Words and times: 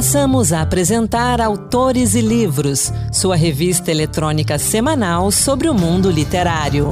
Passamos 0.00 0.50
a 0.50 0.62
apresentar 0.62 1.42
Autores 1.42 2.14
e 2.14 2.22
Livros, 2.22 2.90
sua 3.12 3.36
revista 3.36 3.90
eletrônica 3.90 4.58
semanal 4.58 5.30
sobre 5.30 5.68
o 5.68 5.74
mundo 5.74 6.10
literário. 6.10 6.88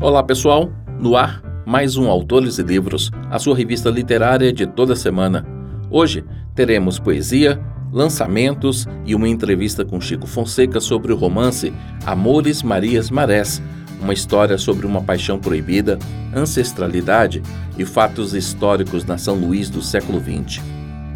Olá 0.00 0.22
pessoal, 0.22 0.70
no 1.00 1.16
ar 1.16 1.42
mais 1.66 1.96
um 1.96 2.08
Autores 2.08 2.58
e 2.58 2.62
Livros, 2.62 3.10
a 3.28 3.40
sua 3.40 3.56
revista 3.56 3.90
literária 3.90 4.52
de 4.52 4.68
toda 4.68 4.94
semana. 4.94 5.44
Hoje 5.90 6.24
teremos 6.54 7.00
poesia, 7.00 7.60
lançamentos 7.92 8.86
e 9.04 9.16
uma 9.16 9.28
entrevista 9.28 9.84
com 9.84 10.00
Chico 10.00 10.28
Fonseca 10.28 10.78
sobre 10.78 11.12
o 11.12 11.16
romance 11.16 11.72
Amores 12.06 12.62
Marias 12.62 13.10
Marés, 13.10 13.60
uma 14.00 14.12
história 14.12 14.56
sobre 14.58 14.86
uma 14.86 15.02
paixão 15.02 15.38
proibida, 15.38 15.98
ancestralidade 16.34 17.42
e 17.76 17.84
fatos 17.84 18.34
históricos 18.34 19.04
na 19.04 19.18
São 19.18 19.34
Luís 19.34 19.68
do 19.68 19.82
século 19.82 20.20
XX. 20.20 20.62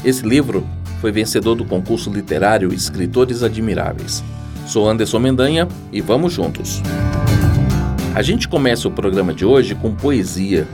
Esse 0.05 0.27
livro 0.27 0.67
foi 1.01 1.13
vencedor 1.13 1.55
do 1.55 1.65
concurso 1.65 2.11
literário 2.11 2.73
Escritores 2.73 3.43
Admiráveis. 3.43 4.23
Sou 4.67 4.89
Anderson 4.89 5.19
Mendanha 5.19 5.69
e 5.93 6.01
vamos 6.01 6.33
juntos. 6.33 6.81
A 8.15 8.23
gente 8.23 8.47
começa 8.47 8.87
o 8.87 8.93
programa 8.93 9.33
de 9.33 9.45
hoje 9.45 9.75
com 9.75 9.95
poesia. 9.95 10.67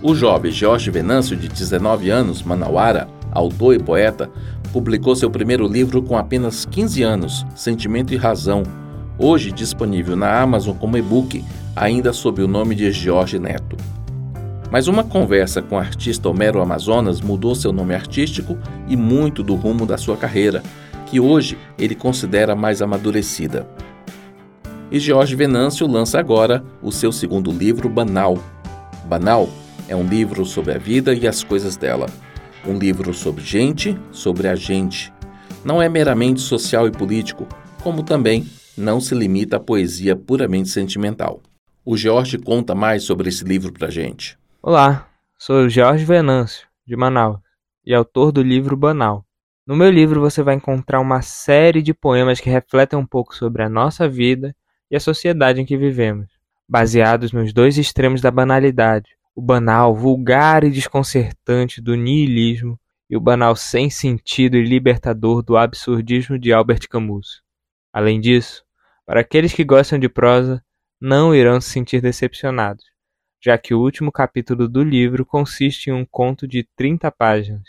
O 0.00 0.14
jovem 0.14 0.52
Jorge 0.52 0.90
Venâncio, 0.90 1.36
de 1.36 1.48
19 1.48 2.08
anos, 2.08 2.42
manauara, 2.42 3.08
autor 3.32 3.74
e 3.74 3.78
poeta, 3.78 4.30
publicou 4.72 5.16
seu 5.16 5.30
primeiro 5.30 5.66
livro 5.66 6.02
com 6.02 6.16
apenas 6.16 6.64
15 6.64 7.02
anos, 7.02 7.46
Sentimento 7.54 8.14
e 8.14 8.16
Razão, 8.16 8.62
hoje 9.18 9.50
disponível 9.50 10.14
na 10.14 10.40
Amazon 10.40 10.76
como 10.76 10.96
e-book, 10.96 11.44
ainda 11.74 12.12
sob 12.12 12.42
o 12.42 12.48
nome 12.48 12.74
de 12.74 12.90
Jorge 12.92 13.38
Neto. 13.38 13.76
Mas 14.70 14.86
uma 14.86 15.02
conversa 15.02 15.60
com 15.60 15.76
o 15.76 15.78
artista 15.78 16.28
Homero 16.28 16.60
Amazonas 16.60 17.20
mudou 17.20 17.54
seu 17.54 17.72
nome 17.72 17.94
artístico 17.94 18.56
e 18.86 18.96
muito 18.96 19.42
do 19.42 19.54
rumo 19.54 19.86
da 19.86 19.96
sua 19.96 20.16
carreira, 20.16 20.62
que 21.06 21.18
hoje 21.18 21.58
ele 21.78 21.94
considera 21.94 22.54
mais 22.54 22.82
amadurecida. 22.82 23.66
E 24.90 25.00
Jorge 25.00 25.34
Venâncio 25.34 25.86
lança 25.86 26.18
agora 26.18 26.62
o 26.82 26.92
seu 26.92 27.10
segundo 27.10 27.50
livro, 27.50 27.88
Banal. 27.88 28.38
Banal 29.06 29.48
é 29.88 29.96
um 29.96 30.06
livro 30.06 30.44
sobre 30.44 30.74
a 30.74 30.78
vida 30.78 31.14
e 31.14 31.26
as 31.26 31.42
coisas 31.42 31.76
dela. 31.76 32.06
Um 32.66 32.78
livro 32.78 33.14
sobre 33.14 33.42
gente, 33.42 33.98
sobre 34.12 34.48
a 34.48 34.54
gente. 34.54 35.12
Não 35.64 35.80
é 35.80 35.88
meramente 35.88 36.40
social 36.40 36.86
e 36.86 36.90
político, 36.90 37.46
como 37.82 38.02
também 38.02 38.46
não 38.78 39.00
se 39.00 39.14
limita 39.14 39.56
à 39.56 39.60
poesia 39.60 40.14
puramente 40.14 40.68
sentimental. 40.68 41.40
O 41.84 41.96
Jorge 41.96 42.38
conta 42.38 42.74
mais 42.74 43.02
sobre 43.02 43.28
esse 43.28 43.44
livro 43.44 43.72
pra 43.72 43.90
gente. 43.90 44.38
Olá, 44.62 45.08
sou 45.38 45.64
o 45.64 45.68
Jorge 45.68 46.04
Venâncio, 46.04 46.66
de 46.86 46.96
Manaus, 46.96 47.40
e 47.84 47.94
autor 47.94 48.30
do 48.30 48.42
livro 48.42 48.76
Banal. 48.76 49.24
No 49.66 49.76
meu 49.76 49.90
livro 49.90 50.20
você 50.20 50.42
vai 50.42 50.54
encontrar 50.54 51.00
uma 51.00 51.22
série 51.22 51.82
de 51.82 51.92
poemas 51.92 52.40
que 52.40 52.48
refletem 52.48 52.98
um 52.98 53.06
pouco 53.06 53.34
sobre 53.34 53.62
a 53.62 53.68
nossa 53.68 54.08
vida 54.08 54.54
e 54.90 54.96
a 54.96 55.00
sociedade 55.00 55.60
em 55.60 55.66
que 55.66 55.76
vivemos, 55.76 56.28
baseados 56.68 57.32
nos 57.32 57.52
dois 57.52 57.76
extremos 57.76 58.20
da 58.20 58.30
banalidade, 58.30 59.10
o 59.34 59.42
banal, 59.42 59.94
vulgar 59.94 60.64
e 60.64 60.70
desconcertante 60.70 61.80
do 61.80 61.94
niilismo 61.94 62.78
e 63.10 63.16
o 63.16 63.20
banal 63.20 63.56
sem 63.56 63.88
sentido 63.88 64.56
e 64.56 64.62
libertador 64.62 65.42
do 65.42 65.56
absurdismo 65.56 66.38
de 66.38 66.52
Albert 66.52 66.88
Camus. 66.88 67.42
Além 67.92 68.20
disso, 68.20 68.64
para 69.08 69.22
aqueles 69.22 69.54
que 69.54 69.64
gostam 69.64 69.98
de 69.98 70.06
prosa, 70.06 70.62
não 71.00 71.34
irão 71.34 71.58
se 71.62 71.70
sentir 71.70 72.02
decepcionados, 72.02 72.84
já 73.42 73.56
que 73.56 73.72
o 73.72 73.80
último 73.80 74.12
capítulo 74.12 74.68
do 74.68 74.82
livro 74.82 75.24
consiste 75.24 75.88
em 75.88 75.94
um 75.94 76.04
conto 76.04 76.46
de 76.46 76.68
30 76.76 77.10
páginas. 77.12 77.62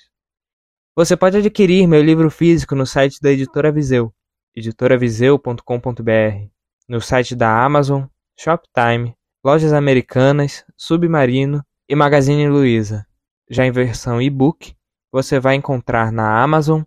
Você 0.98 1.16
pode 1.16 1.38
adquirir 1.38 1.88
meu 1.88 2.04
livro 2.04 2.30
físico 2.30 2.76
no 2.76 2.86
site 2.86 3.22
da 3.22 3.32
editora 3.32 3.72
Viseu, 3.72 4.14
editoraviseu.com.br, 4.54 6.50
no 6.90 7.00
site 7.00 7.38
da 7.38 7.64
Amazon, 7.64 8.04
Shoptime, 8.38 9.16
Lojas 9.42 9.72
Americanas, 9.72 10.66
Submarino 10.76 11.64
e 11.88 11.96
Magazine 11.96 12.50
Luiza. 12.50 13.08
Já 13.50 13.66
em 13.66 13.72
versão 13.72 14.22
e-book, 14.22 14.76
você 15.10 15.40
vai 15.40 15.56
encontrar 15.56 16.12
na 16.12 16.44
Amazon, 16.44 16.82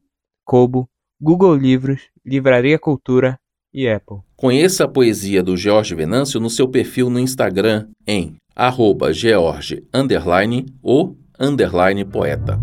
Kobo, 0.44 0.90
Google 1.18 1.54
Livros, 1.54 2.10
Livraria 2.22 2.78
Cultura 2.78 3.40
e 3.72 3.88
Apple. 3.88 4.18
Conheça 4.36 4.84
a 4.84 4.88
poesia 4.88 5.42
do 5.42 5.56
George 5.56 5.94
Venâncio 5.94 6.40
no 6.40 6.50
seu 6.50 6.68
perfil 6.68 7.08
no 7.08 7.18
Instagram 7.18 7.86
em 8.06 8.34
arroba 8.54 9.12
george 9.12 9.82
underline 9.94 10.66
ou 10.82 11.16
underline 11.38 12.04
poeta. 12.04 12.60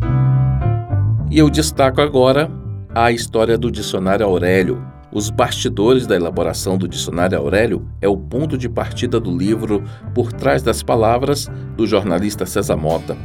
E 1.32 1.38
eu 1.38 1.50
destaco 1.50 2.02
agora 2.02 2.50
a 2.94 3.12
história 3.12 3.58
do 3.58 3.72
Dicionário 3.72 4.26
Aurélio. 4.26 4.84
Os 5.12 5.30
bastidores 5.32 6.06
da 6.06 6.16
elaboração 6.16 6.78
do 6.78 6.88
Dicionário 6.88 7.38
Aurélio 7.38 7.88
é 8.00 8.08
o 8.08 8.16
ponto 8.16 8.58
de 8.58 8.70
partida 8.70 9.20
do 9.20 9.36
livro 9.36 9.84
Por 10.14 10.32
Trás 10.32 10.62
das 10.62 10.84
Palavras, 10.84 11.50
do 11.76 11.88
jornalista 11.88 12.46
César 12.46 12.78
Mota. 12.78 13.18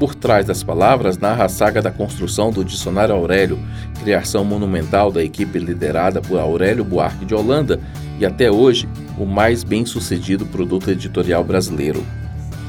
Por 0.00 0.14
trás 0.14 0.46
das 0.46 0.62
palavras 0.62 1.18
narra 1.18 1.44
a 1.44 1.48
saga 1.50 1.82
da 1.82 1.90
construção 1.90 2.50
do 2.50 2.64
Dicionário 2.64 3.14
Aurélio, 3.14 3.58
criação 4.00 4.42
monumental 4.46 5.12
da 5.12 5.22
equipe 5.22 5.58
liderada 5.58 6.22
por 6.22 6.40
Aurélio 6.40 6.82
Buarque 6.82 7.26
de 7.26 7.34
Holanda 7.34 7.78
e 8.18 8.24
até 8.24 8.50
hoje 8.50 8.88
o 9.18 9.26
mais 9.26 9.62
bem-sucedido 9.62 10.46
produto 10.46 10.90
editorial 10.90 11.44
brasileiro. 11.44 12.02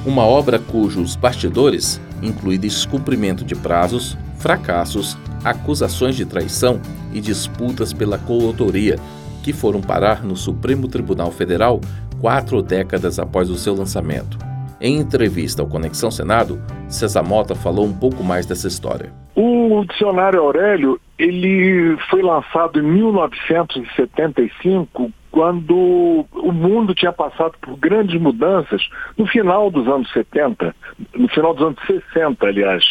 Uma 0.06 0.26
obra 0.26 0.60
cujos 0.60 1.16
bastidores 1.16 2.02
incluem 2.22 2.60
descumprimento 2.60 3.46
de 3.46 3.56
prazos, 3.56 4.18
fracassos, 4.38 5.18
acusações 5.42 6.18
de 6.18 6.26
traição 6.26 6.82
e 7.14 7.22
disputas 7.22 7.94
pela 7.94 8.18
coautoria, 8.18 9.00
que 9.42 9.54
foram 9.54 9.80
parar 9.80 10.22
no 10.22 10.36
Supremo 10.36 10.86
Tribunal 10.90 11.32
Federal 11.32 11.80
quatro 12.20 12.62
décadas 12.62 13.20
após 13.20 13.50
o 13.50 13.58
seu 13.58 13.74
lançamento. 13.74 14.51
Em 14.82 14.98
entrevista 14.98 15.62
ao 15.62 15.68
Conexão 15.68 16.10
Senado, 16.10 16.60
César 16.90 17.22
Mota 17.22 17.54
falou 17.54 17.86
um 17.86 17.94
pouco 17.94 18.24
mais 18.24 18.48
dessa 18.48 18.68
história. 18.68 19.14
O 19.36 19.86
dicionário 19.88 20.42
Aurélio, 20.42 21.00
ele 21.20 21.96
foi 22.10 22.24
lançado 22.24 22.80
em 22.80 22.82
1975, 22.82 25.12
quando 25.30 26.26
o 26.34 26.52
mundo 26.52 26.96
tinha 26.96 27.14
passado 27.14 27.54
por 27.62 27.78
grandes 27.78 28.20
mudanças 28.20 28.82
no 29.16 29.28
final 29.28 29.70
dos 29.70 29.88
anos 29.88 30.12
70, 30.12 30.76
no 31.14 31.28
final 31.28 31.54
dos 31.54 31.68
anos 31.68 31.80
60, 31.86 32.44
aliás. 32.44 32.84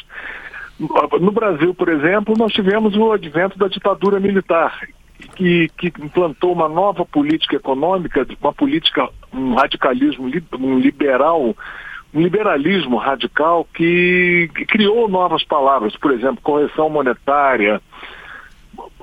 No 1.20 1.32
Brasil, 1.32 1.74
por 1.74 1.88
exemplo, 1.88 2.36
nós 2.38 2.52
tivemos 2.52 2.96
o 2.96 3.10
advento 3.10 3.58
da 3.58 3.66
ditadura 3.66 4.20
militar, 4.20 4.78
que, 5.20 5.69
que, 5.76 5.92
implantou 6.03 6.53
uma 6.53 6.69
nova 6.69 7.04
política 7.04 7.56
econômica, 7.56 8.26
uma 8.41 8.53
política, 8.53 9.08
um 9.32 9.54
radicalismo, 9.54 10.31
um 10.58 10.78
liberal, 10.78 11.54
um 12.12 12.20
liberalismo 12.20 12.97
radical 12.97 13.66
que, 13.75 14.50
que 14.54 14.66
criou 14.66 15.09
novas 15.09 15.44
palavras, 15.44 15.97
por 15.97 16.12
exemplo, 16.12 16.42
correção 16.42 16.91
monetária, 16.91 17.80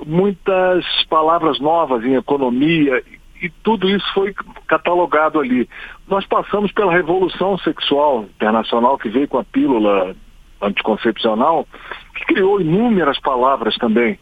muitas 0.05 0.85
palavras 1.09 1.59
novas 1.59 2.03
em 2.03 2.15
economia, 2.15 3.01
e 3.41 3.49
tudo 3.49 3.89
isso 3.89 4.05
foi 4.13 4.33
catalogado 4.67 5.39
ali. 5.39 5.69
Nós 6.07 6.25
passamos 6.25 6.71
pela 6.71 6.91
Revolução 6.91 7.57
Sexual 7.59 8.23
Internacional, 8.23 8.97
que 8.97 9.09
veio 9.09 9.27
com 9.27 9.37
a 9.37 9.43
pílula 9.43 10.15
anticoncepcional, 10.61 11.67
que 12.15 12.25
criou 12.25 12.59
inúmeras 12.59 13.19
palavras 13.19 13.75
também. 13.77 14.19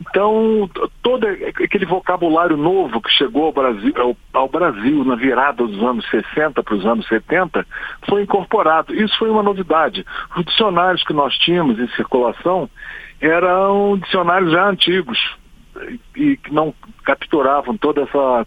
Então, 0.00 0.70
todo 1.02 1.26
aquele 1.26 1.84
vocabulário 1.84 2.56
novo 2.56 3.00
que 3.00 3.10
chegou 3.10 3.46
ao 3.46 3.52
Brasil, 3.52 3.92
ao, 3.96 4.16
ao 4.32 4.48
Brasil 4.48 5.04
na 5.04 5.16
virada 5.16 5.66
dos 5.66 5.82
anos 5.82 6.08
60 6.08 6.62
para 6.62 6.74
os 6.74 6.86
anos 6.86 7.06
70 7.08 7.66
foi 8.08 8.22
incorporado. 8.22 8.94
Isso 8.94 9.18
foi 9.18 9.28
uma 9.28 9.42
novidade. 9.42 10.06
Os 10.36 10.44
dicionários 10.44 11.02
que 11.02 11.12
nós 11.12 11.36
tínhamos 11.38 11.78
em 11.80 11.88
circulação 11.88 12.70
eram 13.20 13.98
dicionários 13.98 14.52
já 14.52 14.68
antigos 14.68 15.18
e 16.14 16.36
que 16.36 16.52
não 16.52 16.72
capturavam 17.04 17.76
toda 17.76 18.02
essa, 18.02 18.46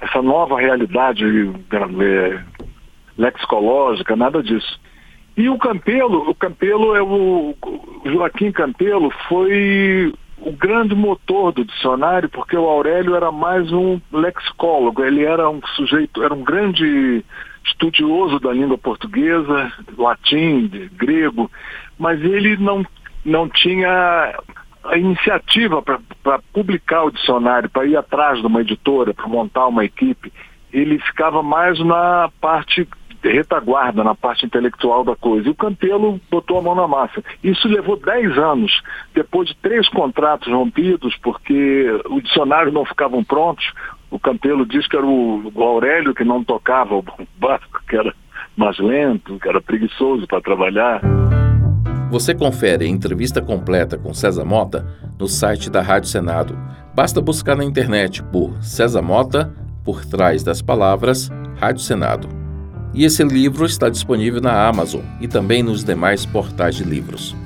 essa 0.00 0.20
nova 0.20 0.60
realidade 0.60 1.24
é, 1.24 2.42
lexicológica, 3.16 4.14
nada 4.14 4.42
disso. 4.42 4.78
E 5.36 5.48
o 5.48 5.58
Campelo, 5.58 6.30
o 6.30 6.34
Campelo 6.34 6.94
é 6.94 7.02
o, 7.02 7.54
o 7.62 8.02
Joaquim 8.10 8.52
Campelo 8.52 9.10
foi 9.28 10.12
o 10.38 10.52
grande 10.52 10.94
motor 10.94 11.52
do 11.52 11.64
dicionário, 11.64 12.28
porque 12.28 12.56
o 12.56 12.68
Aurélio 12.68 13.14
era 13.14 13.32
mais 13.32 13.72
um 13.72 14.00
lexicólogo, 14.12 15.02
ele 15.02 15.24
era 15.24 15.48
um 15.48 15.60
sujeito, 15.74 16.22
era 16.22 16.34
um 16.34 16.44
grande 16.44 17.24
estudioso 17.64 18.38
da 18.38 18.52
língua 18.52 18.78
portuguesa, 18.78 19.72
latim, 19.96 20.68
grego, 20.92 21.50
mas 21.98 22.22
ele 22.22 22.56
não, 22.58 22.84
não 23.24 23.48
tinha 23.48 24.38
a 24.84 24.96
iniciativa 24.96 25.82
para 25.82 26.38
publicar 26.52 27.04
o 27.04 27.10
dicionário, 27.10 27.68
para 27.68 27.86
ir 27.86 27.96
atrás 27.96 28.40
de 28.40 28.46
uma 28.46 28.60
editora, 28.60 29.12
para 29.12 29.26
montar 29.26 29.66
uma 29.66 29.84
equipe. 29.84 30.32
Ele 30.72 30.98
ficava 30.98 31.42
mais 31.42 31.78
na 31.80 32.30
parte 32.40 32.86
retaguarda 33.22 34.04
na 34.04 34.14
parte 34.14 34.46
intelectual 34.46 35.04
da 35.04 35.16
coisa. 35.16 35.48
E 35.48 35.50
o 35.50 35.54
Campelo 35.54 36.20
botou 36.30 36.58
a 36.58 36.62
mão 36.62 36.74
na 36.74 36.86
massa. 36.86 37.22
Isso 37.42 37.68
levou 37.68 37.96
10 37.96 38.38
anos, 38.38 38.82
depois 39.14 39.48
de 39.48 39.56
três 39.56 39.88
contratos 39.88 40.52
rompidos, 40.52 41.16
porque 41.22 41.86
os 42.10 42.22
dicionários 42.22 42.72
não 42.72 42.84
ficavam 42.84 43.24
prontos. 43.24 43.72
O 44.10 44.18
Campelo 44.18 44.64
diz 44.64 44.86
que 44.86 44.96
era 44.96 45.06
o 45.06 45.52
Aurélio 45.56 46.14
que 46.14 46.24
não 46.24 46.44
tocava 46.44 46.94
o 46.94 47.04
barco, 47.38 47.82
que 47.88 47.96
era 47.96 48.14
mais 48.56 48.78
lento, 48.78 49.38
que 49.38 49.48
era 49.48 49.60
preguiçoso 49.60 50.26
para 50.26 50.40
trabalhar. 50.40 51.00
Você 52.10 52.34
confere 52.34 52.84
a 52.84 52.88
entrevista 52.88 53.42
completa 53.42 53.98
com 53.98 54.14
César 54.14 54.44
Mota 54.44 54.86
no 55.18 55.26
site 55.26 55.68
da 55.68 55.82
Rádio 55.82 56.08
Senado. 56.08 56.56
Basta 56.94 57.20
buscar 57.20 57.56
na 57.56 57.64
internet 57.64 58.22
por 58.32 58.62
César 58.62 59.02
Mota, 59.02 59.52
por 59.84 60.04
trás 60.04 60.42
das 60.42 60.62
palavras, 60.62 61.28
Rádio 61.58 61.82
Senado. 61.82 62.45
E 62.96 63.04
esse 63.04 63.22
livro 63.22 63.66
está 63.66 63.90
disponível 63.90 64.40
na 64.40 64.66
Amazon 64.66 65.02
e 65.20 65.28
também 65.28 65.62
nos 65.62 65.84
demais 65.84 66.24
portais 66.24 66.76
de 66.76 66.82
livros. 66.82 67.36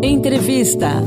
Entrevista. 0.00 1.02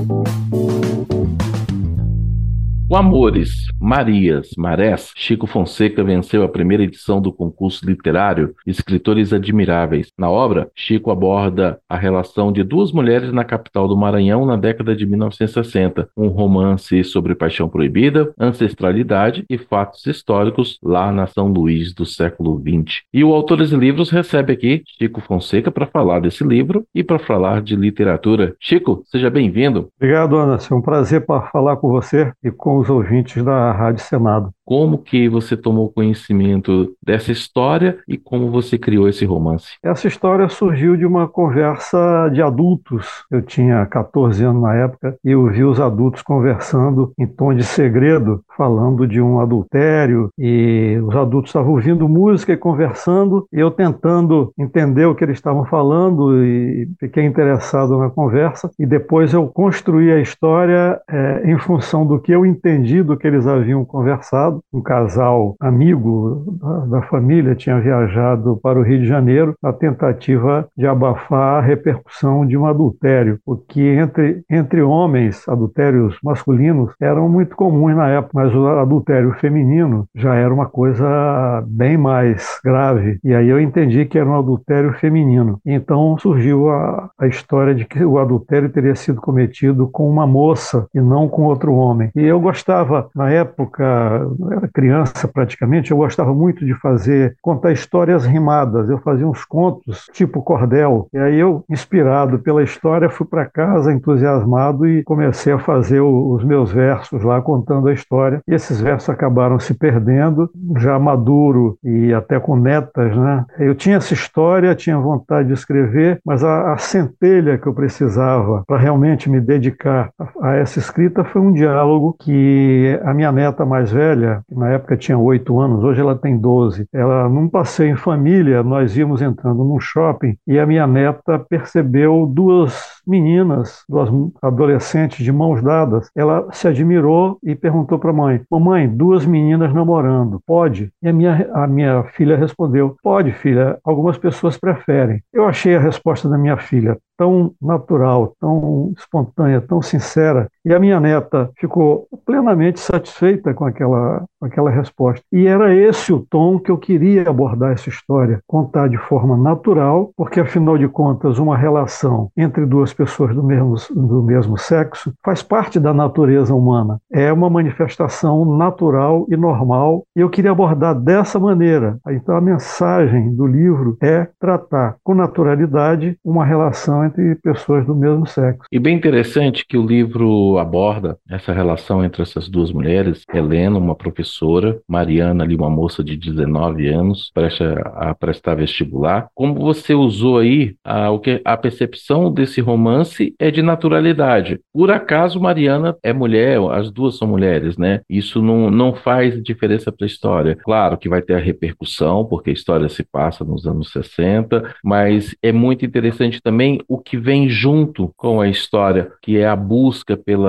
Com 2.88 2.96
Amores, 2.96 3.66
Marias, 3.82 4.52
Marés, 4.56 5.12
Chico 5.16 5.48
Fonseca 5.48 6.04
venceu 6.04 6.44
a 6.44 6.48
primeira 6.48 6.84
edição 6.84 7.20
do 7.20 7.34
concurso 7.34 7.84
literário 7.84 8.54
Escritores 8.66 9.34
Admiráveis. 9.34 10.12
Na 10.16 10.30
obra, 10.30 10.70
Chico 10.76 11.10
aborda 11.10 11.80
a 11.90 11.98
relação 11.98 12.52
de 12.52 12.64
duas 12.64 12.92
mulheres 12.92 13.34
na 13.34 13.44
capital 13.44 13.88
do 13.88 13.98
Maranhão 13.98 14.46
na 14.46 14.56
década 14.56 14.96
de 14.96 15.04
1960, 15.04 16.10
um 16.16 16.28
romance 16.28 17.04
sobre 17.04 17.34
paixão 17.34 17.68
proibida, 17.68 18.32
ancestralidade 18.40 19.44
e 19.50 19.58
fatos 19.58 20.06
históricos 20.06 20.78
lá 20.84 21.12
na 21.12 21.26
São 21.26 21.48
Luís 21.48 21.92
do 21.92 22.06
século 22.06 22.62
XX. 22.62 23.02
E 23.12 23.24
o 23.24 23.34
Autores 23.34 23.72
e 23.72 23.76
Livros 23.76 24.12
recebe 24.12 24.54
aqui 24.54 24.84
Chico 25.00 25.22
Fonseca 25.22 25.72
para 25.72 25.88
falar 25.88 26.20
desse 26.20 26.44
livro 26.44 26.86
e 26.94 27.04
para 27.04 27.18
falar 27.18 27.64
de 27.64 27.76
literatura. 27.76 28.56
Chico, 28.60 29.02
seja 29.08 29.32
bem-vindo. 29.32 29.90
Obrigado, 29.98 30.38
Ana. 30.38 30.60
É 30.70 30.74
um 30.74 30.82
prazer 30.82 31.26
falar 31.52 31.78
com 31.78 31.90
você 31.90 32.32
e 32.44 32.52
com 32.52 32.75
com 32.76 32.80
os 32.80 32.90
ouvintes 32.90 33.42
da 33.42 33.72
Rádio 33.72 34.04
Senado. 34.04 34.54
Como 34.66 34.98
que 34.98 35.30
você 35.30 35.56
tomou 35.56 35.92
conhecimento 35.92 36.96
dessa 37.02 37.32
história 37.32 38.00
e 38.08 38.18
como 38.18 38.50
você 38.50 38.80
criou 38.80 39.08
esse 39.08 39.24
romance? 39.24 39.74
Essa 39.84 40.08
história 40.08 40.50
surgiu 40.50 40.98
de 40.98 41.06
uma 41.06 41.28
conversa 41.28 42.30
de 42.34 42.42
adultos. 42.42 43.08
Eu 43.30 43.44
tinha 43.44 43.86
14 43.86 44.44
anos 44.44 44.64
na 44.64 44.74
época 44.74 45.16
e 45.24 45.32
eu 45.32 45.46
vi 45.48 45.64
os 45.64 45.80
adultos 45.80 46.24
conversando 46.24 47.14
em 47.20 47.28
tom 47.28 47.54
de 47.54 47.64
segredo, 47.64 48.44
falando 48.58 49.08
de 49.08 49.22
um 49.22 49.40
adultério 49.40 50.30
e 50.36 51.00
os 51.06 51.16
adultos 51.16 51.50
estavam 51.50 51.74
ouvindo 51.74 52.10
música 52.10 52.54
e 52.54 52.58
conversando 52.58 53.48
e 53.54 53.60
eu 53.60 53.70
tentando 53.70 54.52
entender 54.58 55.06
o 55.06 55.14
que 55.14 55.24
eles 55.24 55.38
estavam 55.38 55.66
falando 55.66 56.44
e 56.44 56.90
fiquei 57.00 57.24
interessado 57.24 57.98
na 58.00 58.10
conversa 58.10 58.72
e 58.80 58.86
depois 58.86 59.32
eu 59.32 59.48
construí 59.48 60.12
a 60.12 60.20
história 60.20 61.00
é, 61.08 61.52
em 61.52 61.60
função 61.60 62.04
do 62.06 62.20
que 62.20 62.32
eu 62.32 62.46
entendi 62.46 63.04
do 63.04 63.16
que 63.16 63.28
eles 63.28 63.46
haviam 63.46 63.86
conversado 63.86 64.55
um 64.74 64.82
casal 64.82 65.56
amigo 65.60 66.58
da, 66.90 67.02
família 67.04 67.56
tinha 67.56 67.80
viajado 67.80 68.60
para 68.62 68.80
o 68.80 68.82
Rio 68.82 69.00
de 69.00 69.08
Janeiro 69.08 69.56
na 69.62 69.72
tentativa 69.72 70.68
de 70.76 70.88
abafar 70.88 71.60
a 71.60 71.62
repercussão 71.62 72.46
de 72.46 72.58
um 72.58 72.66
adultério, 72.66 73.40
porque 73.46 73.82
entre, 73.82 74.44
entre 74.50 74.82
homens, 74.82 75.48
adultérios 75.48 76.18
masculinos 76.24 76.92
eram 77.00 77.30
muito 77.30 77.56
comuns 77.56 77.96
na 77.96 78.10
época, 78.10 78.32
mas 78.34 78.56
o 78.56 78.68
adultério 78.68 79.34
feminino 79.34 80.08
já 80.16 80.36
era 80.36 80.54
uma 80.54 80.66
coisa 80.66 81.64
bem 81.68 81.98
mais 81.98 82.60
grave. 82.64 83.20
E 83.24 83.34
aí 83.34 83.48
eu 83.48 83.60
entendi 83.60 84.06
que 84.06 84.18
era 84.18 84.30
um 84.30 84.38
adultério 84.38 84.94
feminino. 84.94 85.60
Então 85.66 86.18
surgiu 86.18 86.70
a, 86.70 87.10
a 87.20 87.28
história 87.28 87.76
de 87.76 87.86
que 87.86 88.04
o 88.04 88.20
adultério 88.20 88.70
teria 88.70 88.96
sido 88.96 89.22
cometido 89.22 89.88
com 89.88 90.10
uma 90.10 90.26
moça 90.26 90.88
e 90.94 91.02
não 91.02 91.28
com 91.28 91.44
outro 91.44 91.74
homem. 91.74 92.10
E 92.16 92.22
eu 92.22 92.40
gostava, 92.40 93.10
na 93.16 93.30
época, 93.30 94.28
eu 94.52 94.58
era 94.58 94.68
criança 94.68 95.28
praticamente, 95.28 95.92
eu 95.92 95.98
gostava 95.98 96.34
muito 96.34 96.66
de 96.66 96.74
fazer, 96.76 97.36
contar 97.42 97.72
histórias 97.72 98.26
rimadas. 98.26 98.90
Eu 98.90 99.00
fazia 99.00 99.28
uns 99.28 99.44
contos 99.46 100.08
tipo 100.14 100.42
cordel. 100.42 101.08
E 101.14 101.18
aí 101.18 101.40
eu, 101.40 101.64
inspirado 101.70 102.40
pela 102.40 102.64
história, 102.64 103.10
fui 103.10 103.26
para 103.26 103.46
casa 103.46 103.92
entusiasmado 103.92 104.88
e 104.88 105.04
comecei 105.04 105.54
a 105.54 105.60
fazer 105.60 106.00
o, 106.00 106.34
os 106.34 106.44
meus 106.44 106.72
versos 106.72 107.24
lá 107.24 107.42
contando 107.42 107.88
a 107.88 107.94
história. 107.94 108.42
E 108.48 108.54
esses 108.54 108.80
versos 108.80 109.10
acabaram 109.10 109.60
se 109.60 109.74
perdendo, 109.74 110.50
já 110.78 110.98
maduro 111.00 111.78
e 111.84 112.14
até 112.14 112.40
com 112.40 112.56
metas, 112.56 113.16
né? 113.16 113.46
Eu 113.60 113.76
tinha 113.76 113.98
essa 113.98 114.14
história, 114.14 114.76
tinha 114.76 114.98
vontade 114.98 115.48
de 115.48 115.54
escrever, 115.54 116.20
mas 116.26 116.44
a, 116.44 116.74
a 116.74 116.78
centelha 116.78 117.58
que 117.58 117.68
eu 117.68 117.74
precisava 117.74 118.64
para 118.68 118.78
realmente 118.78 119.30
me 119.30 119.40
dedicar 119.40 120.10
a, 120.20 120.50
a 120.50 120.56
essa 120.56 120.80
escrita 120.80 121.24
foi 121.24 121.42
um 121.42 121.52
diálogo 121.52 122.16
que 122.20 123.00
a 123.04 123.14
minha 123.14 123.32
neta 123.32 123.66
mais 123.66 123.92
velha, 123.92 124.35
que 124.48 124.56
na 124.56 124.70
época 124.70 124.98
tinha 124.98 125.18
oito 125.18 125.60
anos, 125.60 125.84
hoje 125.84 126.02
ela 126.02 126.16
tem 126.16 126.38
doze. 126.38 126.88
Ela, 126.94 127.30
num 127.30 127.48
passeio 127.48 127.94
em 127.94 127.96
família, 127.96 128.64
nós 128.64 128.96
íamos 128.98 129.22
entrando 129.22 129.64
num 129.64 129.80
shopping 129.80 130.38
e 130.48 130.60
a 130.60 130.66
minha 130.66 130.88
neta 130.88 131.40
percebeu 131.40 132.26
duas 132.26 132.96
meninas, 133.08 133.84
duas 133.88 134.10
adolescentes 134.42 135.24
de 135.24 135.32
mãos 135.32 135.62
dadas. 135.62 136.10
Ela 136.16 136.48
se 136.52 136.68
admirou 136.68 137.38
e 137.44 137.56
perguntou 137.56 138.00
para 138.00 138.10
a 138.10 138.14
mãe: 138.14 138.42
Mamãe, 138.50 138.88
duas 138.88 139.26
meninas 139.26 139.74
namorando, 139.74 140.42
pode? 140.46 140.92
E 141.02 141.08
a 141.08 141.14
minha, 141.14 141.50
a 141.54 141.68
minha 141.68 142.04
filha 142.04 142.38
respondeu: 142.38 142.96
Pode, 143.02 143.32
filha, 143.32 143.78
algumas 143.84 144.18
pessoas 144.18 144.58
preferem. 144.58 145.22
Eu 145.32 145.46
achei 145.46 145.76
a 145.76 145.80
resposta 145.80 146.28
da 146.30 146.38
minha 146.38 146.58
filha 146.58 146.98
tão 147.18 147.54
natural, 147.62 148.34
tão 148.40 148.94
espontânea, 148.98 149.62
tão 149.62 149.82
sincera. 149.82 150.50
E 150.66 150.74
a 150.74 150.80
minha 150.80 151.00
neta 151.00 151.52
ficou 151.60 152.08
plenamente 152.26 152.80
satisfeita 152.80 153.54
com 153.54 153.66
aquela, 153.66 154.24
com 154.40 154.48
aquela 154.48 154.72
resposta. 154.72 155.24
E 155.32 155.46
era 155.46 155.76
esse 155.76 156.12
o 156.12 156.26
tom 156.28 156.58
que 156.58 156.72
eu 156.72 156.78
queria 156.78 157.30
abordar 157.30 157.74
essa 157.74 157.88
história, 157.88 158.40
contar 158.48 158.90
de 158.90 158.98
forma 158.98 159.38
natural, 159.38 160.10
porque 160.18 160.40
afinal 160.40 160.76
de 160.76 160.88
contas, 160.88 161.38
uma 161.38 161.56
relação 161.56 162.32
entre 162.36 162.66
duas 162.66 162.92
pessoas 162.92 163.36
do 163.36 163.44
mesmo, 163.44 163.76
do 163.92 164.24
mesmo 164.24 164.58
sexo 164.58 165.14
faz 165.24 165.44
parte 165.44 165.80
da 165.80 165.94
natureza 165.94 166.56
humana. 166.56 167.00
É 167.12 167.32
uma 167.32 167.50
manifestação 167.50 168.44
natural 168.58 169.28
e 169.30 169.38
normal. 169.38 170.04
E 170.16 170.22
eu 170.22 170.30
queria 170.32 170.52
abordar 170.52 171.00
dessa 171.00 171.40
maneira. 171.40 172.00
Então 172.10 172.36
a 172.36 172.42
mensagem 172.42 173.36
do 173.36 173.46
livro 173.46 173.98
é 174.02 174.28
tratar 174.40 174.96
com 175.04 175.14
naturalidade 175.14 176.18
uma 176.26 176.44
relação 176.44 177.06
entre 177.06 177.36
pessoas 177.36 177.86
do 177.86 177.94
mesmo 177.94 178.26
sexo. 178.26 178.64
E 178.72 178.80
bem 178.80 178.96
interessante 178.98 179.64
que 179.68 179.78
o 179.78 179.86
livro 179.86 180.55
aborda 180.58 181.18
essa 181.30 181.54
relação 181.54 182.04
entre 182.04 182.22
essas 182.22 182.48
duas 182.50 182.72
mulheres, 182.72 183.24
Helena, 183.34 183.78
uma 183.78 183.96
professora, 183.96 184.80
Mariana, 184.88 185.44
ali, 185.44 185.56
uma 185.56 185.70
moça 185.70 186.04
de 186.04 186.16
19 186.16 186.88
anos, 186.88 187.32
presta 187.34 187.74
a 187.96 188.14
prestar 188.14 188.56
vestibular. 188.56 189.28
Como 189.34 189.56
você 189.56 189.94
usou 189.94 190.40
aí, 190.40 190.76
a, 190.84 191.10
o 191.12 191.20
que, 191.20 191.42
a 191.44 191.58
percepção 191.58 192.32
desse 192.32 192.62
romance 192.62 193.34
é 193.40 193.52
de 193.52 193.62
naturalidade. 193.62 194.60
Por 194.74 194.92
acaso, 194.92 195.40
Mariana 195.40 195.96
é 196.04 196.14
mulher, 196.14 196.60
as 196.72 196.92
duas 196.92 197.18
são 197.18 197.28
mulheres, 197.28 197.78
né? 197.78 198.02
Isso 198.10 198.42
não, 198.42 198.70
não 198.70 198.94
faz 198.94 199.42
diferença 199.42 199.92
para 199.92 200.06
a 200.06 200.08
história. 200.08 200.56
Claro 200.64 200.98
que 200.98 201.10
vai 201.10 201.22
ter 201.22 201.36
a 201.36 201.40
repercussão, 201.40 202.26
porque 202.26 202.50
a 202.50 202.54
história 202.54 202.88
se 202.90 203.04
passa 203.04 203.44
nos 203.44 203.66
anos 203.66 203.92
60, 203.92 204.76
mas 204.84 205.36
é 205.42 205.52
muito 205.52 205.86
interessante 205.86 206.42
também 206.42 206.82
o 206.88 206.98
que 206.98 207.18
vem 207.18 207.50
junto 207.50 208.12
com 208.16 208.42
a 208.42 208.48
história, 208.48 209.12
que 209.22 209.38
é 209.38 209.48
a 209.48 209.56
busca 209.56 210.16
pela 210.16 210.45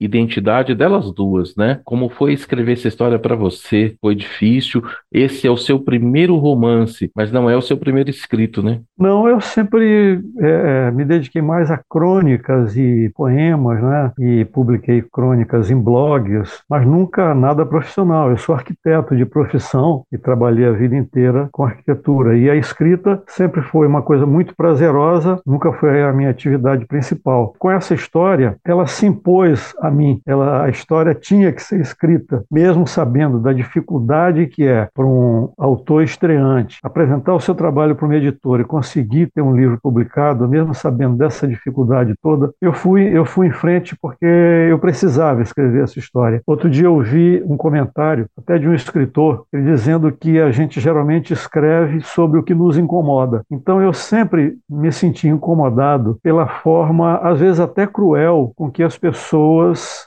identidade 0.00 0.74
delas 0.74 1.12
duas, 1.12 1.54
né? 1.56 1.80
Como 1.84 2.08
foi 2.08 2.32
escrever 2.32 2.72
essa 2.72 2.88
história 2.88 3.18
para 3.18 3.34
você? 3.34 3.96
Foi 4.00 4.14
difícil? 4.14 4.82
Esse 5.12 5.46
é 5.46 5.50
o 5.50 5.56
seu 5.56 5.78
primeiro 5.80 6.36
romance, 6.36 7.10
mas 7.14 7.32
não 7.32 7.48
é 7.48 7.56
o 7.56 7.62
seu 7.62 7.76
primeiro 7.76 8.10
escrito, 8.10 8.62
né? 8.62 8.80
Não, 8.98 9.28
eu 9.28 9.40
sempre 9.40 10.20
é, 10.40 10.88
é 10.88 10.90
me 10.90 11.04
dediquei 11.04 11.42
mais 11.42 11.70
a 11.70 11.80
crônicas 11.88 12.76
e 12.76 13.10
poemas, 13.14 13.82
né? 13.82 14.12
E 14.18 14.44
publiquei 14.46 15.02
crônicas 15.02 15.70
em 15.70 15.80
blogs, 15.80 16.62
mas 16.68 16.86
nunca 16.86 17.34
nada 17.34 17.66
profissional. 17.66 18.30
Eu 18.30 18.36
sou 18.36 18.54
arquiteto 18.54 19.16
de 19.16 19.24
profissão 19.24 20.04
e 20.12 20.18
trabalhei 20.18 20.66
a 20.66 20.72
vida 20.72 20.96
inteira 20.96 21.48
com 21.52 21.64
arquitetura. 21.64 22.36
E 22.36 22.48
a 22.48 22.56
escrita 22.56 23.22
sempre 23.26 23.62
foi 23.62 23.86
uma 23.86 24.02
coisa 24.02 24.26
muito 24.26 24.54
prazerosa, 24.56 25.40
nunca 25.46 25.72
foi 25.72 26.02
a 26.02 26.12
minha 26.12 26.30
atividade 26.30 26.86
principal. 26.86 27.54
Com 27.58 27.70
essa 27.70 27.94
história, 27.94 28.56
ela 28.64 28.86
se 28.86 29.06
impôs 29.24 29.74
a 29.80 29.90
mim. 29.90 30.20
Ela, 30.26 30.64
a 30.64 30.68
história 30.68 31.14
tinha 31.14 31.50
que 31.50 31.62
ser 31.62 31.80
escrita, 31.80 32.44
mesmo 32.50 32.86
sabendo 32.86 33.40
da 33.40 33.52
dificuldade 33.52 34.46
que 34.46 34.66
é 34.66 34.88
para 34.94 35.06
um 35.06 35.50
autor 35.56 36.02
estreante 36.02 36.78
apresentar 36.82 37.34
o 37.34 37.40
seu 37.40 37.54
trabalho 37.54 37.96
para 37.96 38.04
uma 38.04 38.16
editora 38.16 38.62
e 38.62 38.66
conseguir 38.66 39.30
ter 39.34 39.40
um 39.40 39.56
livro 39.56 39.78
publicado, 39.82 40.46
mesmo 40.46 40.74
sabendo 40.74 41.16
dessa 41.16 41.48
dificuldade 41.48 42.14
toda. 42.22 42.52
Eu 42.60 42.72
fui, 42.72 43.04
eu 43.04 43.24
fui 43.24 43.46
em 43.46 43.52
frente 43.52 43.96
porque 44.00 44.26
eu 44.26 44.78
precisava 44.78 45.40
escrever 45.42 45.84
essa 45.84 45.98
história. 45.98 46.42
Outro 46.46 46.68
dia 46.68 46.86
eu 46.86 47.00
vi 47.00 47.42
um 47.46 47.56
comentário, 47.56 48.26
até 48.36 48.58
de 48.58 48.68
um 48.68 48.74
escritor, 48.74 49.44
ele 49.52 49.64
dizendo 49.64 50.12
que 50.12 50.38
a 50.38 50.50
gente 50.50 50.80
geralmente 50.80 51.32
escreve 51.32 52.00
sobre 52.00 52.38
o 52.38 52.42
que 52.42 52.54
nos 52.54 52.76
incomoda. 52.76 53.42
Então 53.50 53.80
eu 53.80 53.92
sempre 53.92 54.56
me 54.68 54.92
senti 54.92 55.28
incomodado 55.28 56.18
pela 56.22 56.46
forma, 56.46 57.16
às 57.18 57.40
vezes 57.40 57.60
até 57.60 57.86
cruel, 57.86 58.52
com 58.56 58.70
que 58.70 58.82
as 58.82 58.98
pessoas 58.98 59.13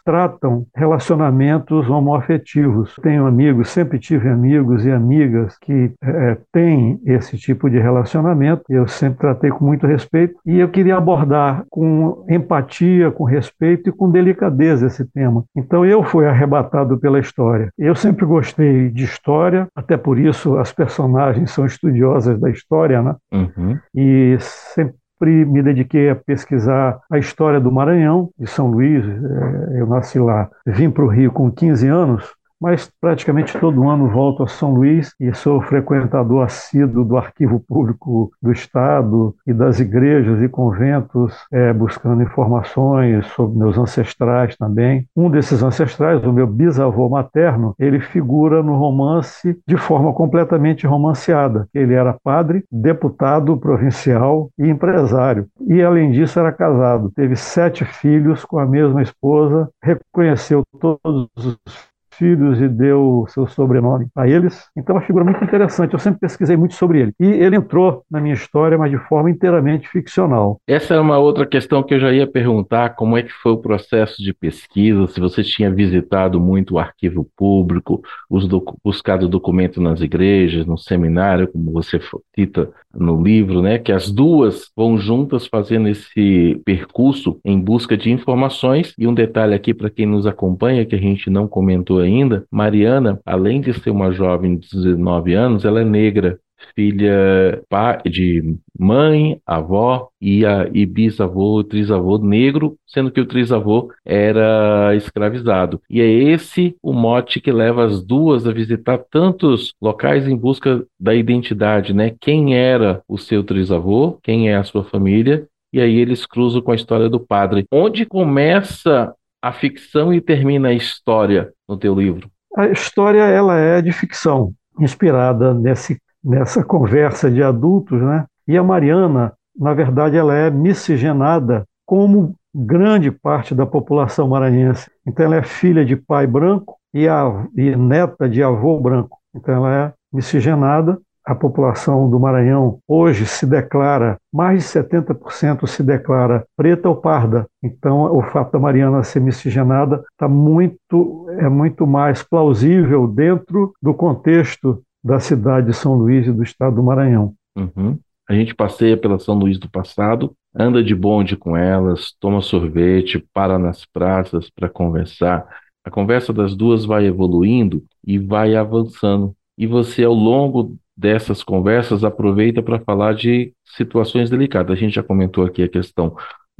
tratam 0.03 0.65
relacionamentos 0.75 1.89
homoafetivos. 1.89 2.95
Tenho 3.01 3.25
amigos, 3.25 3.69
sempre 3.69 3.99
tive 3.99 4.29
amigos 4.29 4.85
e 4.85 4.91
amigas 4.91 5.57
que 5.59 5.91
é, 6.01 6.37
têm 6.51 6.99
esse 7.05 7.37
tipo 7.37 7.69
de 7.69 7.79
relacionamento, 7.79 8.63
eu 8.69 8.87
sempre 8.87 9.19
tratei 9.19 9.49
com 9.49 9.65
muito 9.65 9.87
respeito, 9.87 10.35
e 10.45 10.59
eu 10.59 10.69
queria 10.69 10.97
abordar 10.97 11.63
com 11.69 12.25
empatia, 12.29 13.11
com 13.11 13.23
respeito 13.23 13.89
e 13.89 13.93
com 13.93 14.09
delicadeza 14.11 14.87
esse 14.87 15.05
tema. 15.05 15.43
Então 15.55 15.85
eu 15.85 16.03
fui 16.03 16.25
arrebatado 16.25 16.97
pela 16.97 17.19
história. 17.19 17.69
Eu 17.77 17.95
sempre 17.95 18.25
gostei 18.25 18.89
de 18.89 19.03
história, 19.03 19.67
até 19.75 19.97
por 19.97 20.19
isso 20.19 20.57
as 20.57 20.71
personagens 20.71 21.51
são 21.51 21.65
estudiosas 21.65 22.39
da 22.39 22.49
história, 22.49 23.01
né? 23.01 23.15
Uhum. 23.31 23.77
E 23.95 24.37
sempre 24.39 24.95
me 25.25 25.61
dediquei 25.61 26.09
a 26.09 26.15
pesquisar 26.15 26.99
a 27.09 27.17
história 27.17 27.59
do 27.59 27.71
Maranhão, 27.71 28.29
de 28.37 28.47
São 28.47 28.67
Luís. 28.67 29.03
É, 29.05 29.81
eu 29.81 29.87
nasci 29.87 30.19
lá, 30.19 30.49
vim 30.65 30.89
para 30.89 31.03
o 31.03 31.07
Rio 31.07 31.31
com 31.31 31.51
15 31.51 31.87
anos, 31.87 32.36
mas 32.59 32.91
praticamente 32.99 33.57
todo 33.59 33.87
ano 33.89 34.09
volto 34.09 34.43
a 34.43 34.47
São 34.47 34.73
Luís 34.73 35.13
e 35.19 35.33
sou 35.33 35.61
frequentador 35.61 36.43
assíduo 36.43 37.05
do 37.05 37.17
Arquivo 37.17 37.59
Público 37.59 38.31
do 38.41 38.51
Estado 38.51 39.35
e 39.45 39.53
das 39.53 39.79
igrejas 39.79 40.41
e 40.41 40.49
conventos, 40.49 41.33
é, 41.51 41.71
buscando 41.71 42.23
informações 42.23 43.25
sobre 43.27 43.57
meus 43.57 43.77
ancestrais 43.77 44.55
também. 44.57 45.07
Um 45.15 45.29
desses 45.29 45.63
ancestrais, 45.63 46.23
o 46.25 46.33
meu 46.33 46.47
bisavô 46.47 47.07
materno, 47.09 47.75
ele 47.79 47.99
figura 47.99 48.63
no 48.63 48.75
romance 48.75 49.57
de 49.67 49.77
forma 49.77 50.13
completamente 50.13 50.87
romanceada. 50.87 51.67
Ele 51.73 51.93
era 51.93 52.17
padre, 52.23 52.63
deputado 52.71 53.57
provincial 53.57 54.49
e 54.57 54.67
empresário. 54.67 55.47
E, 55.67 55.81
além 55.81 56.11
disso, 56.11 56.39
era 56.39 56.51
casado. 56.51 57.11
Teve 57.15 57.35
sete 57.35 57.85
filhos 57.85 58.43
com 58.43 58.59
a 58.59 58.65
mesma 58.65 59.01
esposa, 59.01 59.69
reconheceu 59.81 60.63
todos 60.79 61.29
os 61.37 61.86
filhos 62.17 62.61
e 62.61 62.67
deu 62.67 63.25
seu 63.29 63.47
sobrenome 63.47 64.07
a 64.15 64.27
eles. 64.27 64.67
Então, 64.75 64.95
é 64.95 64.99
uma 64.99 65.05
figura 65.05 65.23
muito 65.23 65.43
interessante. 65.43 65.93
Eu 65.93 65.99
sempre 65.99 66.19
pesquisei 66.19 66.57
muito 66.57 66.75
sobre 66.75 67.01
ele. 67.01 67.13
E 67.19 67.25
ele 67.25 67.55
entrou 67.55 68.03
na 68.09 68.19
minha 68.19 68.33
história, 68.33 68.77
mas 68.77 68.91
de 68.91 68.97
forma 69.07 69.29
inteiramente 69.29 69.87
ficcional. 69.87 70.59
Essa 70.67 70.95
é 70.95 70.99
uma 70.99 71.17
outra 71.17 71.45
questão 71.45 71.83
que 71.83 71.93
eu 71.93 71.99
já 71.99 72.11
ia 72.11 72.27
perguntar: 72.27 72.95
como 72.95 73.17
é 73.17 73.23
que 73.23 73.31
foi 73.31 73.53
o 73.53 73.57
processo 73.57 74.21
de 74.21 74.33
pesquisa? 74.33 75.07
Se 75.07 75.19
você 75.19 75.43
tinha 75.43 75.71
visitado 75.71 76.39
muito 76.39 76.75
o 76.75 76.79
arquivo 76.79 77.27
público, 77.35 78.01
docu 78.29 78.77
buscado 78.83 79.27
documento 79.27 79.81
nas 79.81 80.01
igrejas, 80.01 80.65
no 80.65 80.77
seminário, 80.77 81.47
como 81.47 81.71
você 81.71 81.99
cita 82.35 82.69
no 82.93 83.21
livro, 83.21 83.61
né? 83.61 83.77
Que 83.77 83.91
as 83.91 84.11
duas 84.11 84.71
vão 84.75 84.97
juntas 84.97 85.45
fazendo 85.45 85.87
esse 85.87 86.59
percurso 86.65 87.39
em 87.43 87.59
busca 87.59 87.95
de 87.95 88.11
informações. 88.11 88.93
E 88.97 89.07
um 89.07 89.13
detalhe 89.13 89.53
aqui 89.53 89.73
para 89.73 89.89
quem 89.89 90.05
nos 90.05 90.25
acompanha 90.25 90.85
que 90.85 90.95
a 90.95 90.99
gente 90.99 91.29
não 91.29 91.47
comentou 91.47 91.99
ainda, 92.07 92.45
Mariana, 92.51 93.19
além 93.25 93.61
de 93.61 93.73
ser 93.73 93.91
uma 93.91 94.11
jovem 94.11 94.57
de 94.57 94.69
19 94.69 95.33
anos, 95.33 95.65
ela 95.65 95.81
é 95.81 95.85
negra, 95.85 96.39
filha 96.75 97.61
de 98.05 98.55
mãe, 98.77 99.39
avó 99.45 100.09
e, 100.21 100.45
a, 100.45 100.69
e 100.73 100.85
bisavô, 100.85 101.63
trisavô 101.63 102.17
negro, 102.17 102.77
sendo 102.85 103.11
que 103.11 103.21
o 103.21 103.25
trisavô 103.25 103.91
era 104.05 104.95
escravizado. 104.95 105.81
E 105.89 106.01
é 106.01 106.07
esse 106.07 106.75
o 106.81 106.93
mote 106.93 107.39
que 107.39 107.51
leva 107.51 107.85
as 107.85 108.03
duas 108.03 108.47
a 108.47 108.51
visitar 108.51 108.97
tantos 108.97 109.73
locais 109.81 110.27
em 110.27 110.35
busca 110.35 110.83
da 110.99 111.13
identidade, 111.13 111.93
né? 111.93 112.13
Quem 112.19 112.55
era 112.55 113.01
o 113.07 113.17
seu 113.17 113.43
trisavô, 113.43 114.17
quem 114.23 114.49
é 114.49 114.55
a 114.55 114.63
sua 114.63 114.83
família, 114.83 115.47
e 115.73 115.81
aí 115.81 115.97
eles 115.97 116.25
cruzam 116.25 116.61
com 116.61 116.71
a 116.71 116.75
história 116.75 117.09
do 117.09 117.19
padre. 117.19 117.65
Onde 117.71 118.05
começa 118.05 119.13
a 119.47 119.53
ficção 119.53 120.13
e 120.13 120.19
termina 120.19 120.69
a 120.69 120.73
história 120.73 121.53
no 121.67 121.77
teu 121.77 121.95
livro? 121.95 122.29
A 122.55 122.67
história 122.67 123.21
ela 123.21 123.57
é 123.57 123.81
de 123.81 123.93
ficção, 123.93 124.53
inspirada 124.79 125.53
nesse, 125.53 126.01
nessa 126.23 126.63
conversa 126.63 127.31
de 127.31 127.41
adultos, 127.41 128.01
né? 128.01 128.25
E 128.45 128.57
a 128.57 128.63
Mariana, 128.63 129.33
na 129.57 129.73
verdade, 129.73 130.17
ela 130.17 130.35
é 130.35 130.49
miscigenada 130.51 131.65
como 131.85 132.35
grande 132.53 133.09
parte 133.09 133.55
da 133.55 133.65
população 133.65 134.27
maranhense. 134.27 134.89
Então 135.05 135.25
ela 135.25 135.37
é 135.37 135.43
filha 135.43 135.85
de 135.85 135.95
pai 135.95 136.27
branco 136.27 136.75
e, 136.93 137.07
a, 137.07 137.47
e 137.55 137.75
neta 137.75 138.27
de 138.27 138.43
avô 138.43 138.79
branco. 138.79 139.17
Então 139.33 139.55
ela 139.55 139.73
é 139.73 139.93
miscigenada 140.11 140.99
a 141.27 141.35
população 141.35 142.09
do 142.09 142.17
Maranhão 142.17 142.79
hoje 142.87 143.25
se 143.25 143.45
declara, 143.45 144.17
mais 144.33 144.63
de 144.63 144.69
70% 144.69 145.67
se 145.67 145.83
declara 145.83 146.45
preta 146.55 146.87
ou 146.87 146.95
parda. 146.95 147.45
Então, 147.61 148.15
o 148.15 148.23
fato 148.23 148.53
da 148.53 148.59
Mariana 148.59 149.03
ser 149.03 149.19
miscigenada 149.19 150.01
está 150.13 150.25
muito, 150.25 151.27
é 151.37 151.49
muito 151.49 151.85
mais 151.85 152.23
plausível 152.23 153.05
dentro 153.05 153.73
do 153.83 153.93
contexto 153.93 154.81
da 155.03 155.19
cidade 155.19 155.67
de 155.67 155.73
São 155.73 155.95
Luís 155.95 156.25
e 156.25 156.31
do 156.31 156.43
estado 156.43 156.77
do 156.77 156.83
Maranhão. 156.83 157.33
Uhum. 157.57 157.99
A 158.29 158.33
gente 158.33 158.55
passeia 158.55 158.95
pela 158.95 159.19
São 159.19 159.35
Luís 159.35 159.59
do 159.59 159.69
passado, 159.69 160.33
anda 160.55 160.81
de 160.81 160.95
bonde 160.95 161.35
com 161.35 161.57
elas, 161.57 162.13
toma 162.21 162.39
sorvete, 162.39 163.21
para 163.33 163.59
nas 163.59 163.85
praças 163.85 164.49
para 164.49 164.69
conversar. 164.69 165.45
A 165.83 165.91
conversa 165.91 166.31
das 166.31 166.55
duas 166.55 166.85
vai 166.85 167.05
evoluindo 167.05 167.83
e 168.01 168.17
vai 168.17 168.55
avançando. 168.55 169.35
E 169.57 169.67
você, 169.67 170.05
ao 170.05 170.13
longo 170.13 170.77
dessas 170.97 171.43
conversas 171.43 172.03
aproveita 172.03 172.63
para 172.63 172.79
falar 172.79 173.13
de 173.13 173.53
situações 173.65 174.29
delicadas. 174.29 174.75
A 174.75 174.79
gente 174.79 174.95
já 174.95 175.03
comentou 175.03 175.45
aqui 175.45 175.61
a 175.61 175.69
questão 175.69 176.15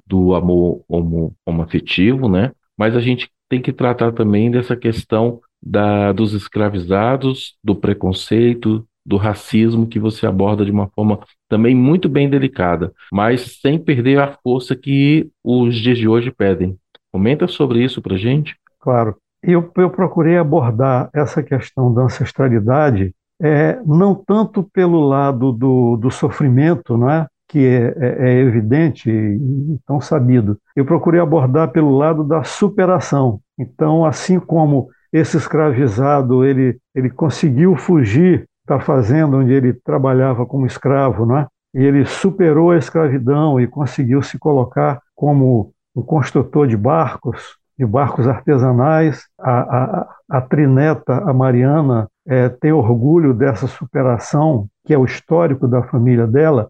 do 0.05 0.35
amor 0.35 0.83
homo, 0.87 1.35
homoafetivo, 1.45 2.29
né? 2.29 2.51
Mas 2.77 2.95
a 2.95 2.99
gente 2.99 3.29
tem 3.49 3.61
que 3.61 3.73
tratar 3.73 4.11
também 4.11 4.51
dessa 4.51 4.75
questão 4.75 5.41
da, 5.61 6.11
dos 6.11 6.33
escravizados, 6.33 7.55
do 7.63 7.75
preconceito, 7.75 8.85
do 9.03 9.17
racismo 9.17 9.87
que 9.87 9.99
você 9.99 10.27
aborda 10.27 10.65
de 10.65 10.71
uma 10.71 10.89
forma 10.89 11.19
também 11.49 11.73
muito 11.73 12.09
bem 12.09 12.29
delicada, 12.29 12.91
mas 13.11 13.59
sem 13.61 13.79
perder 13.79 14.19
a 14.19 14.37
força 14.43 14.75
que 14.75 15.29
os 15.43 15.75
dias 15.75 15.97
de 15.97 16.07
hoje 16.07 16.29
pedem. 16.29 16.77
Comenta 17.11 17.47
sobre 17.47 17.83
isso 17.83 18.01
para 18.01 18.17
gente. 18.17 18.55
Claro. 18.79 19.15
Eu, 19.41 19.71
eu 19.77 19.89
procurei 19.89 20.37
abordar 20.37 21.09
essa 21.13 21.41
questão 21.41 21.93
da 21.93 22.03
ancestralidade 22.03 23.13
é, 23.41 23.79
não 23.85 24.15
tanto 24.15 24.63
pelo 24.63 24.99
lado 24.99 25.51
do, 25.51 25.97
do 25.97 26.11
sofrimento, 26.11 26.97
não 26.97 27.09
é? 27.09 27.27
que 27.47 27.65
é, 27.65 27.93
é, 27.97 28.29
é 28.29 28.39
evidente 28.39 29.09
e 29.09 29.79
tão 29.85 30.01
sabido. 30.01 30.59
Eu 30.75 30.85
procurei 30.85 31.21
abordar 31.21 31.71
pelo 31.71 31.97
lado 31.97 32.23
da 32.23 32.43
superação. 32.43 33.39
Então, 33.57 34.05
assim 34.05 34.37
como 34.37 34.89
esse 35.13 35.37
escravizado 35.37 36.43
ele, 36.43 36.77
ele 36.93 37.09
conseguiu 37.09 37.75
fugir 37.77 38.45
da 38.67 38.81
fazenda 38.81 39.37
onde 39.37 39.53
ele 39.53 39.71
trabalhava 39.71 40.45
como 40.45 40.67
escravo, 40.67 41.25
né? 41.25 41.47
e 41.73 41.83
ele 41.83 42.05
superou 42.05 42.71
a 42.71 42.77
escravidão 42.77 43.59
e 43.59 43.67
conseguiu 43.67 44.21
se 44.21 44.37
colocar 44.37 44.99
como 45.15 45.71
um 45.95 46.01
construtor 46.01 46.67
de 46.67 46.75
barcos, 46.75 47.57
de 47.77 47.85
barcos 47.85 48.27
artesanais. 48.27 49.25
A, 49.39 49.59
a, 49.59 50.15
a 50.29 50.41
Trineta, 50.41 51.13
a 51.13 51.33
Mariana, 51.33 52.07
é, 52.27 52.49
tem 52.49 52.71
orgulho 52.71 53.33
dessa 53.33 53.67
superação, 53.67 54.67
que 54.85 54.93
é 54.93 54.97
o 54.97 55.05
histórico 55.05 55.67
da 55.67 55.83
família 55.83 56.27
dela. 56.27 56.69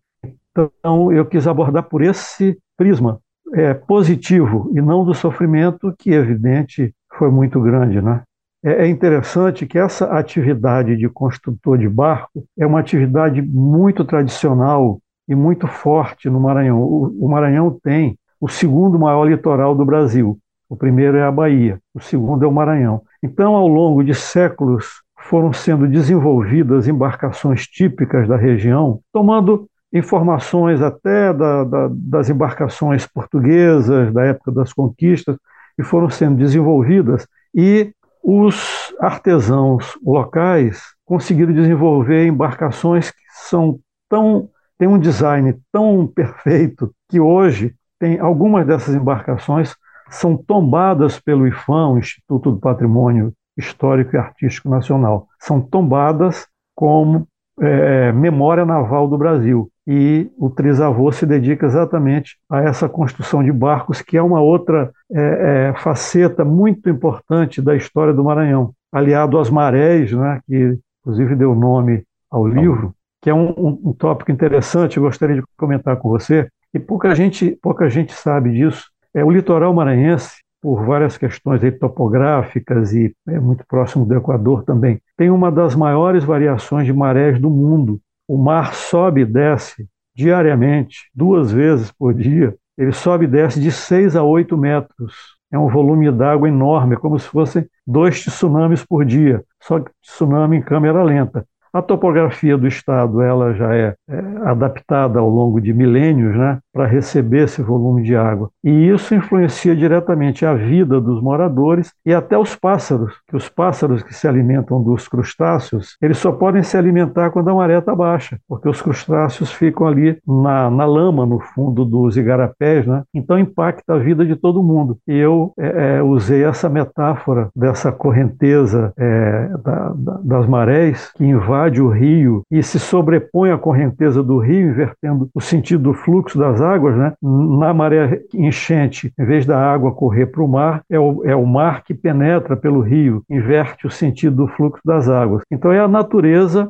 Então, 0.51 1.11
eu 1.11 1.25
quis 1.25 1.47
abordar 1.47 1.83
por 1.83 2.01
esse 2.01 2.57
prisma 2.75 3.19
é, 3.53 3.73
positivo 3.73 4.71
e 4.75 4.81
não 4.81 5.05
do 5.05 5.13
sofrimento, 5.13 5.93
que, 5.97 6.11
evidente, 6.11 6.93
foi 7.13 7.31
muito 7.31 7.61
grande. 7.61 8.01
Né? 8.01 8.21
É, 8.63 8.85
é 8.85 8.87
interessante 8.87 9.65
que 9.65 9.77
essa 9.77 10.05
atividade 10.05 10.97
de 10.97 11.07
construtor 11.09 11.77
de 11.77 11.87
barco 11.87 12.43
é 12.57 12.65
uma 12.65 12.79
atividade 12.79 13.41
muito 13.41 14.03
tradicional 14.03 14.99
e 15.27 15.35
muito 15.35 15.67
forte 15.67 16.29
no 16.29 16.39
Maranhão. 16.39 16.81
O, 16.81 17.25
o 17.25 17.29
Maranhão 17.29 17.77
tem 17.83 18.17
o 18.39 18.47
segundo 18.47 18.99
maior 18.99 19.25
litoral 19.25 19.75
do 19.75 19.85
Brasil. 19.85 20.37
O 20.69 20.75
primeiro 20.75 21.17
é 21.17 21.23
a 21.23 21.31
Bahia, 21.31 21.79
o 21.93 21.99
segundo 21.99 22.43
é 22.43 22.47
o 22.47 22.51
Maranhão. 22.51 23.01
Então, 23.23 23.55
ao 23.55 23.67
longo 23.67 24.03
de 24.03 24.13
séculos, 24.13 25.01
foram 25.17 25.51
sendo 25.53 25.87
desenvolvidas 25.87 26.87
embarcações 26.87 27.65
típicas 27.65 28.27
da 28.27 28.37
região, 28.37 28.99
tomando 29.11 29.67
informações 29.93 30.81
até 30.81 31.33
da, 31.33 31.63
da, 31.63 31.89
das 31.91 32.29
embarcações 32.29 33.05
portuguesas, 33.05 34.13
da 34.13 34.25
época 34.25 34.51
das 34.51 34.73
conquistas, 34.73 35.37
que 35.75 35.83
foram 35.83 36.09
sendo 36.09 36.35
desenvolvidas 36.35 37.27
e 37.55 37.93
os 38.23 38.93
artesãos 38.99 39.97
locais 40.03 40.81
conseguiram 41.05 41.53
desenvolver 41.53 42.25
embarcações 42.25 43.09
que 43.09 43.23
são 43.31 43.79
tão 44.09 44.49
têm 44.77 44.87
um 44.87 44.99
design 44.99 45.55
tão 45.71 46.05
perfeito 46.05 46.93
que 47.09 47.19
hoje 47.19 47.73
tem 47.99 48.19
algumas 48.19 48.65
dessas 48.65 48.93
embarcações 48.93 49.73
são 50.09 50.37
tombadas 50.37 51.19
pelo 51.19 51.47
IFAM, 51.47 51.97
Instituto 51.97 52.51
do 52.51 52.59
Patrimônio 52.59 53.33
Histórico 53.57 54.15
e 54.15 54.19
Artístico 54.19 54.69
Nacional. 54.69 55.27
São 55.39 55.59
tombadas 55.59 56.47
como 56.75 57.27
é, 57.59 58.11
memória 58.11 58.65
naval 58.65 59.07
do 59.07 59.17
Brasil. 59.17 59.69
E 59.85 60.29
o 60.37 60.49
trisavô 60.49 61.11
se 61.11 61.25
dedica 61.25 61.65
exatamente 61.65 62.37
a 62.49 62.61
essa 62.61 62.89
construção 62.89 63.43
de 63.43 63.51
barcos, 63.51 64.01
que 64.01 64.17
é 64.17 64.21
uma 64.21 64.41
outra 64.41 64.91
é, 65.11 65.69
é, 65.69 65.73
faceta 65.79 66.43
muito 66.43 66.89
importante 66.89 67.61
da 67.61 67.75
história 67.75 68.13
do 68.13 68.23
Maranhão, 68.23 68.73
aliado 68.91 69.39
às 69.39 69.49
marés, 69.49 70.11
né, 70.11 70.39
que 70.45 70.77
inclusive 71.01 71.35
deu 71.35 71.55
nome 71.55 72.03
ao 72.29 72.45
livro, 72.45 72.93
que 73.21 73.29
é 73.29 73.33
um, 73.33 73.49
um, 73.51 73.81
um 73.85 73.93
tópico 73.93 74.31
interessante, 74.31 74.97
eu 74.97 75.03
gostaria 75.03 75.37
de 75.37 75.43
comentar 75.57 75.95
com 75.95 76.09
você, 76.09 76.49
e 76.73 76.79
pouca 76.79 77.15
gente, 77.15 77.57
pouca 77.61 77.89
gente 77.89 78.11
sabe 78.13 78.51
disso. 78.51 78.85
É, 79.13 79.23
o 79.23 79.31
litoral 79.31 79.73
maranhense 79.73 80.37
por 80.61 80.85
várias 80.85 81.17
questões 81.17 81.61
topográficas 81.79 82.93
e 82.93 83.13
é 83.27 83.39
muito 83.39 83.63
próximo 83.67 84.05
do 84.05 84.15
Equador 84.15 84.63
também. 84.63 84.99
Tem 85.15 85.29
uma 85.29 85.51
das 85.51 85.75
maiores 85.75 86.23
variações 86.23 86.85
de 86.85 86.93
marés 86.93 87.39
do 87.39 87.49
mundo. 87.49 87.99
O 88.27 88.37
mar 88.37 88.73
sobe 88.73 89.21
e 89.21 89.25
desce 89.25 89.87
diariamente, 90.15 91.09
duas 91.13 91.51
vezes 91.51 91.91
por 91.91 92.13
dia. 92.13 92.55
Ele 92.77 92.91
sobe 92.91 93.25
e 93.25 93.27
desce 93.27 93.59
de 93.59 93.71
6 93.71 94.15
a 94.15 94.23
8 94.23 94.57
metros. 94.57 95.37
É 95.51 95.57
um 95.57 95.69
volume 95.69 96.11
d'água 96.11 96.49
enorme, 96.49 96.95
é 96.95 96.97
como 96.97 97.17
se 97.17 97.27
fossem 97.27 97.65
dois 97.85 98.19
tsunamis 98.19 98.83
por 98.83 99.05
dia, 99.05 99.43
só 99.63 99.79
que 99.79 99.89
tsunami 100.01 100.57
em 100.57 100.61
câmera 100.61 101.01
lenta. 101.01 101.45
A 101.71 101.81
topografia 101.81 102.57
do 102.57 102.67
estado 102.67 103.21
ela 103.21 103.53
já 103.53 103.73
é, 103.73 103.95
é 104.09 104.19
adaptada 104.45 105.19
ao 105.19 105.29
longo 105.29 105.61
de 105.61 105.73
milênios 105.73 106.35
né, 106.35 106.59
para 106.77 106.85
receber 106.85 107.45
esse 107.45 107.59
volume 107.59 108.03
de 108.03 108.15
água. 108.15 108.51
E 108.63 108.69
isso 108.69 109.15
influencia 109.15 109.75
diretamente 109.75 110.45
a 110.45 110.53
vida 110.53 111.01
dos 111.01 111.19
moradores 111.19 111.91
e 112.05 112.13
até 112.13 112.37
os 112.37 112.55
pássaros, 112.55 113.15
que 113.27 113.35
os 113.35 113.49
pássaros 113.49 114.03
que 114.03 114.13
se 114.13 114.27
alimentam 114.27 114.79
dos 114.83 115.07
crustáceos, 115.07 115.97
eles 115.99 116.19
só 116.19 116.31
podem 116.31 116.61
se 116.61 116.77
alimentar 116.77 117.31
quando 117.31 117.49
a 117.49 117.55
maré 117.55 117.79
está 117.79 117.95
baixa, 117.95 118.37
porque 118.47 118.69
os 118.69 118.79
crustáceos 118.79 119.51
ficam 119.51 119.87
ali 119.87 120.19
na, 120.27 120.69
na 120.69 120.85
lama, 120.85 121.25
no 121.25 121.39
fundo 121.39 121.83
dos 121.83 122.15
igarapés, 122.15 122.85
né? 122.85 123.01
então 123.11 123.39
impacta 123.39 123.95
a 123.95 123.97
vida 123.97 124.23
de 124.23 124.35
todo 124.35 124.61
mundo. 124.61 124.99
E 125.07 125.17
eu 125.17 125.53
é, 125.57 125.97
é, 125.97 126.03
usei 126.03 126.43
essa 126.43 126.69
metáfora 126.69 127.49
dessa 127.55 127.91
correnteza 127.91 128.93
é, 128.95 129.49
da, 129.63 129.93
da, 129.95 130.19
das 130.23 130.45
marés 130.45 131.11
que 131.15 131.25
invade 131.25 131.81
o 131.81 131.89
rio 131.89 132.43
e 132.51 132.61
se 132.61 132.79
sobrepõe 132.79 133.49
à 133.49 133.57
correnteza 133.57 134.21
do 134.21 134.37
rio, 134.37 134.69
invertendo 134.69 135.27
o 135.33 135.41
sentido 135.41 135.81
do 135.81 135.93
fluxo 135.95 136.37
das 136.37 136.61
águas, 136.61 136.66
né? 136.95 137.13
na 137.21 137.73
maré 137.73 138.21
enchente, 138.33 139.13
em 139.17 139.25
vez 139.25 139.45
da 139.45 139.57
água 139.57 139.93
correr 139.93 140.27
para 140.27 140.43
o 140.43 140.47
mar, 140.47 140.83
é 140.89 140.99
o, 140.99 141.23
é 141.25 141.35
o 141.35 141.45
mar 141.45 141.83
que 141.83 141.93
penetra 141.93 142.55
pelo 142.55 142.81
rio, 142.81 143.23
inverte 143.29 143.87
o 143.87 143.91
sentido 143.91 144.35
do 144.35 144.47
fluxo 144.47 144.81
das 144.85 145.09
águas. 145.09 145.43
Então 145.51 145.71
é 145.71 145.79
a 145.79 145.87
natureza 145.87 146.69